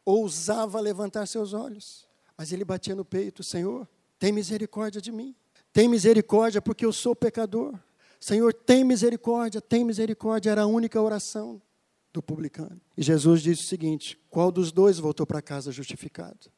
ousava 0.04 0.80
levantar 0.80 1.28
seus 1.28 1.54
olhos. 1.54 2.08
Mas 2.38 2.52
ele 2.52 2.66
batia 2.66 2.96
no 2.96 3.06
peito: 3.06 3.44
Senhor, 3.44 3.88
tem 4.20 4.32
misericórdia 4.32 5.02
de 5.02 5.12
mim. 5.12 5.36
Tem 5.72 5.88
misericórdia 5.88 6.62
porque 6.62 6.86
eu 6.86 6.92
sou 6.92 7.16
pecador. 7.16 7.74
Senhor, 8.20 8.54
tem 8.54 8.84
misericórdia, 8.84 9.62
tem 9.62 9.84
misericórdia. 9.84 10.52
Era 10.52 10.64
a 10.64 10.68
única 10.68 11.02
oração 11.02 11.62
do 12.12 12.22
publicano. 12.22 12.80
E 12.98 13.02
Jesus 13.02 13.42
disse 13.42 13.64
o 13.64 13.68
seguinte: 13.68 14.20
qual 14.30 14.52
dos 14.52 14.72
dois 14.72 15.00
voltou 15.00 15.26
para 15.26 15.42
casa 15.42 15.72
justificado? 15.72 16.52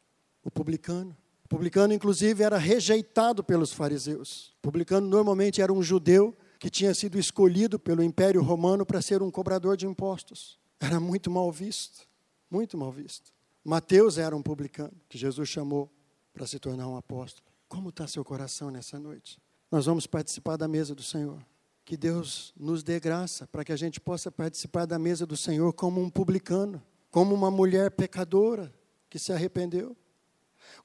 O 0.43 0.51
publicano. 0.51 1.15
O 1.45 1.47
publicano, 1.47 1.93
inclusive, 1.93 2.43
era 2.43 2.57
rejeitado 2.57 3.43
pelos 3.43 3.71
fariseus. 3.71 4.53
O 4.59 4.61
publicano 4.61 5.07
normalmente 5.07 5.61
era 5.61 5.71
um 5.71 5.83
judeu 5.83 6.35
que 6.59 6.69
tinha 6.69 6.93
sido 6.93 7.19
escolhido 7.19 7.77
pelo 7.77 8.01
Império 8.01 8.41
Romano 8.41 8.85
para 8.85 9.01
ser 9.01 9.21
um 9.21 9.29
cobrador 9.29 9.75
de 9.75 9.85
impostos. 9.85 10.57
Era 10.79 10.99
muito 10.99 11.29
mal 11.29 11.51
visto, 11.51 12.07
muito 12.49 12.77
mal 12.77 12.91
visto. 12.91 13.31
Mateus 13.63 14.17
era 14.17 14.35
um 14.35 14.41
publicano 14.41 14.93
que 15.07 15.17
Jesus 15.17 15.47
chamou 15.47 15.91
para 16.33 16.47
se 16.47 16.59
tornar 16.59 16.87
um 16.87 16.97
apóstolo. 16.97 17.45
Como 17.67 17.89
está 17.89 18.07
seu 18.07 18.23
coração 18.23 18.69
nessa 18.69 18.99
noite? 18.99 19.39
Nós 19.71 19.85
vamos 19.85 20.05
participar 20.05 20.57
da 20.57 20.67
mesa 20.67 20.93
do 20.93 21.03
Senhor. 21.03 21.43
Que 21.85 21.97
Deus 21.97 22.53
nos 22.57 22.83
dê 22.83 22.99
graça 22.99 23.45
para 23.47 23.63
que 23.63 23.71
a 23.71 23.75
gente 23.75 23.99
possa 23.99 24.31
participar 24.31 24.85
da 24.85 24.97
mesa 24.97 25.25
do 25.25 25.35
Senhor 25.35 25.73
como 25.73 26.01
um 26.01 26.09
publicano, 26.09 26.81
como 27.11 27.35
uma 27.35 27.51
mulher 27.51 27.91
pecadora 27.91 28.73
que 29.09 29.19
se 29.19 29.33
arrependeu, 29.33 29.95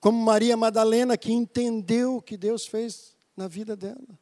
como 0.01 0.23
Maria 0.23 0.57
Madalena 0.57 1.17
que 1.17 1.33
entendeu 1.33 2.17
o 2.17 2.23
que 2.23 2.37
Deus 2.37 2.67
fez 2.67 3.17
na 3.37 3.49
vida 3.49 3.77
dela, 3.77 4.19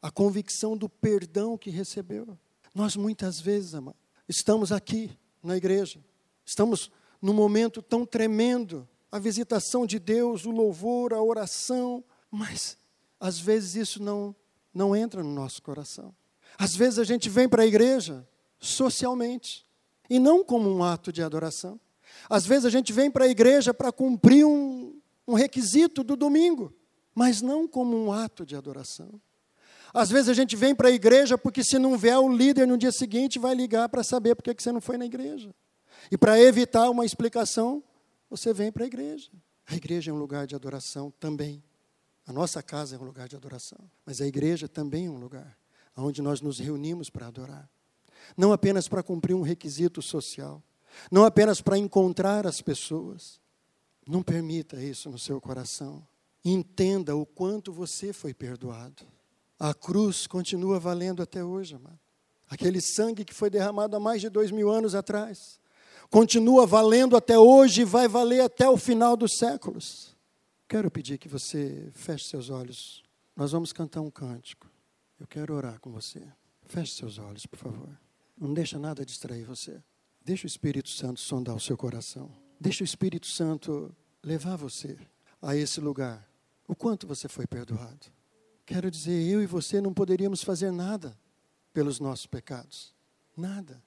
a 0.00 0.10
convicção 0.10 0.76
do 0.76 0.88
perdão 0.88 1.56
que 1.56 1.70
recebeu. 1.70 2.38
Nós 2.74 2.96
muitas 2.96 3.40
vezes, 3.40 3.74
amado, 3.74 3.96
estamos 4.28 4.72
aqui 4.72 5.10
na 5.42 5.56
igreja, 5.56 5.98
estamos 6.44 6.90
num 7.20 7.32
momento 7.32 7.82
tão 7.82 8.06
tremendo, 8.06 8.88
a 9.10 9.18
visitação 9.18 9.86
de 9.86 9.98
Deus, 9.98 10.44
o 10.44 10.50
louvor, 10.50 11.14
a 11.14 11.22
oração, 11.22 12.04
mas 12.30 12.76
às 13.18 13.38
vezes 13.38 13.74
isso 13.74 14.02
não 14.02 14.34
não 14.72 14.94
entra 14.94 15.22
no 15.24 15.32
nosso 15.32 15.60
coração. 15.60 16.14
Às 16.58 16.76
vezes 16.76 16.98
a 16.98 17.04
gente 17.04 17.28
vem 17.28 17.48
para 17.48 17.64
a 17.64 17.66
igreja 17.66 18.26
socialmente 18.60 19.66
e 20.08 20.18
não 20.18 20.44
como 20.44 20.70
um 20.70 20.84
ato 20.84 21.12
de 21.12 21.22
adoração. 21.22 21.80
Às 22.28 22.46
vezes 22.46 22.64
a 22.64 22.70
gente 22.70 22.92
vem 22.92 23.10
para 23.10 23.24
a 23.24 23.28
igreja 23.28 23.74
para 23.74 23.92
cumprir 23.92 24.44
um, 24.44 24.77
um 25.28 25.34
requisito 25.34 26.02
do 26.02 26.16
domingo, 26.16 26.74
mas 27.14 27.42
não 27.42 27.68
como 27.68 27.94
um 27.94 28.10
ato 28.10 28.46
de 28.46 28.56
adoração. 28.56 29.20
Às 29.92 30.10
vezes 30.10 30.30
a 30.30 30.34
gente 30.34 30.56
vem 30.56 30.74
para 30.74 30.88
a 30.88 30.92
igreja 30.92 31.36
porque, 31.36 31.62
se 31.62 31.78
não 31.78 31.96
vier 31.98 32.18
o 32.18 32.34
líder 32.34 32.66
no 32.66 32.78
dia 32.78 32.90
seguinte, 32.90 33.38
vai 33.38 33.54
ligar 33.54 33.88
para 33.90 34.02
saber 34.02 34.34
por 34.34 34.42
que 34.42 34.62
você 34.62 34.72
não 34.72 34.80
foi 34.80 34.96
na 34.96 35.04
igreja. 35.04 35.54
E 36.10 36.16
para 36.16 36.40
evitar 36.40 36.88
uma 36.88 37.04
explicação, 37.04 37.84
você 38.30 38.54
vem 38.54 38.72
para 38.72 38.84
a 38.84 38.86
igreja. 38.86 39.30
A 39.66 39.74
igreja 39.74 40.10
é 40.10 40.14
um 40.14 40.18
lugar 40.18 40.46
de 40.46 40.54
adoração 40.54 41.12
também. 41.20 41.62
A 42.26 42.32
nossa 42.32 42.62
casa 42.62 42.96
é 42.96 42.98
um 42.98 43.04
lugar 43.04 43.28
de 43.28 43.36
adoração, 43.36 43.78
mas 44.04 44.20
a 44.20 44.26
igreja 44.26 44.66
também 44.66 45.06
é 45.06 45.10
um 45.10 45.18
lugar 45.18 45.58
onde 45.96 46.22
nós 46.22 46.40
nos 46.40 46.58
reunimos 46.58 47.10
para 47.10 47.26
adorar. 47.26 47.68
Não 48.36 48.52
apenas 48.52 48.88
para 48.88 49.02
cumprir 49.02 49.34
um 49.34 49.42
requisito 49.42 50.00
social, 50.00 50.62
não 51.10 51.24
apenas 51.24 51.60
para 51.60 51.76
encontrar 51.76 52.46
as 52.46 52.60
pessoas. 52.60 53.40
Não 54.08 54.22
permita 54.22 54.82
isso 54.82 55.10
no 55.10 55.18
seu 55.18 55.38
coração. 55.38 56.02
Entenda 56.42 57.14
o 57.14 57.26
quanto 57.26 57.70
você 57.70 58.10
foi 58.10 58.32
perdoado. 58.32 59.04
A 59.58 59.74
cruz 59.74 60.26
continua 60.26 60.80
valendo 60.80 61.22
até 61.22 61.44
hoje, 61.44 61.74
amado. 61.74 61.98
Aquele 62.48 62.80
sangue 62.80 63.22
que 63.22 63.34
foi 63.34 63.50
derramado 63.50 63.94
há 63.94 64.00
mais 64.00 64.22
de 64.22 64.30
dois 64.30 64.50
mil 64.50 64.70
anos 64.70 64.94
atrás, 64.94 65.60
continua 66.10 66.66
valendo 66.66 67.18
até 67.18 67.38
hoje 67.38 67.82
e 67.82 67.84
vai 67.84 68.08
valer 68.08 68.40
até 68.40 68.66
o 68.66 68.78
final 68.78 69.14
dos 69.14 69.36
séculos. 69.36 70.16
Quero 70.66 70.90
pedir 70.90 71.18
que 71.18 71.28
você 71.28 71.90
feche 71.92 72.30
seus 72.30 72.48
olhos. 72.48 73.04
Nós 73.36 73.52
vamos 73.52 73.74
cantar 73.74 74.00
um 74.00 74.10
cântico. 74.10 74.70
Eu 75.20 75.26
quero 75.26 75.54
orar 75.54 75.78
com 75.80 75.90
você. 75.90 76.22
Feche 76.64 76.94
seus 76.94 77.18
olhos, 77.18 77.44
por 77.44 77.58
favor. 77.58 77.90
Não 78.38 78.54
deixa 78.54 78.78
nada 78.78 79.04
distrair 79.04 79.44
você. 79.44 79.82
Deixa 80.24 80.46
o 80.46 80.46
Espírito 80.46 80.88
Santo 80.88 81.20
sondar 81.20 81.54
o 81.54 81.60
seu 81.60 81.76
coração. 81.76 82.47
Deixa 82.60 82.82
o 82.82 82.84
Espírito 82.84 83.26
Santo 83.26 83.94
levar 84.22 84.56
você 84.56 84.98
a 85.40 85.54
esse 85.54 85.80
lugar. 85.80 86.28
O 86.66 86.74
quanto 86.74 87.06
você 87.06 87.28
foi 87.28 87.46
perdoado. 87.46 88.06
Quero 88.66 88.90
dizer, 88.90 89.26
eu 89.28 89.42
e 89.42 89.46
você 89.46 89.80
não 89.80 89.94
poderíamos 89.94 90.42
fazer 90.42 90.70
nada 90.70 91.16
pelos 91.72 91.98
nossos 91.98 92.26
pecados. 92.26 92.94
Nada. 93.36 93.82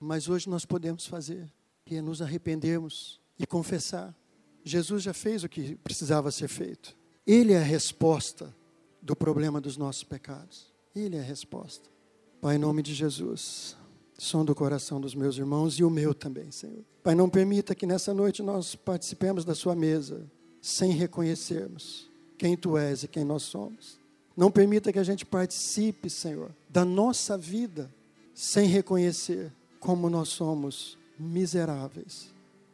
Mas 0.00 0.28
hoje 0.28 0.48
nós 0.48 0.64
podemos 0.64 1.06
fazer, 1.06 1.52
que 1.84 1.96
é 1.96 2.02
nos 2.02 2.20
arrependermos 2.20 3.20
e 3.38 3.46
confessar 3.46 4.14
Jesus 4.64 5.02
já 5.02 5.12
fez 5.12 5.44
o 5.44 5.48
que 5.48 5.76
precisava 5.76 6.30
ser 6.30 6.48
feito. 6.48 6.96
Ele 7.26 7.52
é 7.52 7.58
a 7.58 7.62
resposta 7.62 8.54
do 9.00 9.14
problema 9.14 9.60
dos 9.60 9.76
nossos 9.76 10.02
pecados. 10.02 10.72
Ele 10.96 11.16
é 11.16 11.20
a 11.20 11.24
resposta. 11.24 11.90
Pai, 12.40 12.56
em 12.56 12.58
nome 12.58 12.82
de 12.82 12.94
Jesus, 12.94 13.76
som 14.16 14.44
do 14.44 14.54
coração 14.54 15.00
dos 15.00 15.14
meus 15.14 15.36
irmãos 15.36 15.78
e 15.78 15.84
o 15.84 15.90
meu 15.90 16.14
também, 16.14 16.50
Senhor. 16.50 16.84
Pai, 17.02 17.14
não 17.14 17.28
permita 17.28 17.74
que 17.74 17.86
nessa 17.86 18.14
noite 18.14 18.42
nós 18.42 18.74
participemos 18.74 19.44
da 19.44 19.54
Sua 19.54 19.74
mesa 19.74 20.24
sem 20.60 20.92
reconhecermos 20.92 22.10
quem 22.38 22.56
Tu 22.56 22.76
és 22.78 23.02
e 23.02 23.08
quem 23.08 23.24
nós 23.24 23.42
somos. 23.42 23.98
Não 24.36 24.50
permita 24.50 24.92
que 24.92 24.98
a 24.98 25.04
gente 25.04 25.24
participe, 25.24 26.08
Senhor, 26.08 26.50
da 26.68 26.84
nossa 26.84 27.36
vida 27.36 27.92
sem 28.34 28.66
reconhecer 28.66 29.52
como 29.78 30.10
nós 30.10 30.28
somos 30.28 30.98
miseráveis, 31.18 32.32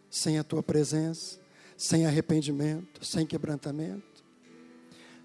sem 0.09 0.39
a 0.39 0.45
Tua 0.45 0.63
presença, 0.63 1.39
sem 1.77 2.07
arrependimento, 2.07 3.05
sem 3.05 3.27
quebrantamento. 3.27 4.25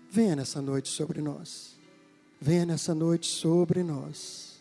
Venha 0.10 0.36
nessa 0.36 0.62
noite 0.62 0.90
sobre 0.90 1.22
nós. 1.22 1.78
Venha 2.40 2.66
nessa 2.66 2.96
noite 2.96 3.28
sobre 3.28 3.84
nós. 3.84 4.55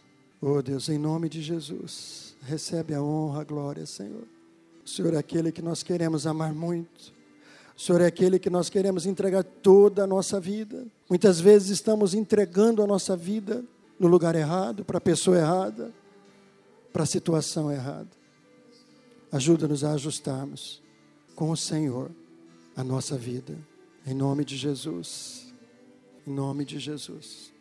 Oh 0.46 0.60
Deus, 0.60 0.90
em 0.90 0.98
nome 0.98 1.30
de 1.30 1.40
Jesus, 1.40 2.36
recebe 2.42 2.92
a 2.92 3.02
honra, 3.02 3.40
a 3.40 3.44
glória, 3.44 3.86
Senhor. 3.86 4.24
O 4.84 4.86
Senhor 4.86 5.14
é 5.14 5.16
aquele 5.16 5.50
que 5.50 5.62
nós 5.62 5.82
queremos 5.82 6.26
amar 6.26 6.52
muito. 6.52 7.14
O 7.74 7.80
Senhor 7.80 8.02
é 8.02 8.06
aquele 8.06 8.38
que 8.38 8.50
nós 8.50 8.68
queremos 8.68 9.06
entregar 9.06 9.42
toda 9.42 10.04
a 10.04 10.06
nossa 10.06 10.38
vida. 10.38 10.86
Muitas 11.08 11.40
vezes 11.40 11.70
estamos 11.70 12.12
entregando 12.12 12.82
a 12.82 12.86
nossa 12.86 13.16
vida 13.16 13.64
no 13.98 14.06
lugar 14.06 14.34
errado, 14.34 14.84
para 14.84 14.98
a 14.98 15.00
pessoa 15.00 15.38
errada, 15.38 15.90
para 16.92 17.04
a 17.04 17.06
situação 17.06 17.72
errada. 17.72 18.10
Ajuda-nos 19.32 19.82
a 19.82 19.92
ajustarmos 19.92 20.82
com 21.34 21.50
o 21.52 21.56
Senhor 21.56 22.10
a 22.76 22.84
nossa 22.84 23.16
vida. 23.16 23.56
Em 24.06 24.12
nome 24.12 24.44
de 24.44 24.58
Jesus. 24.58 25.54
Em 26.26 26.34
nome 26.34 26.66
de 26.66 26.78
Jesus. 26.78 27.53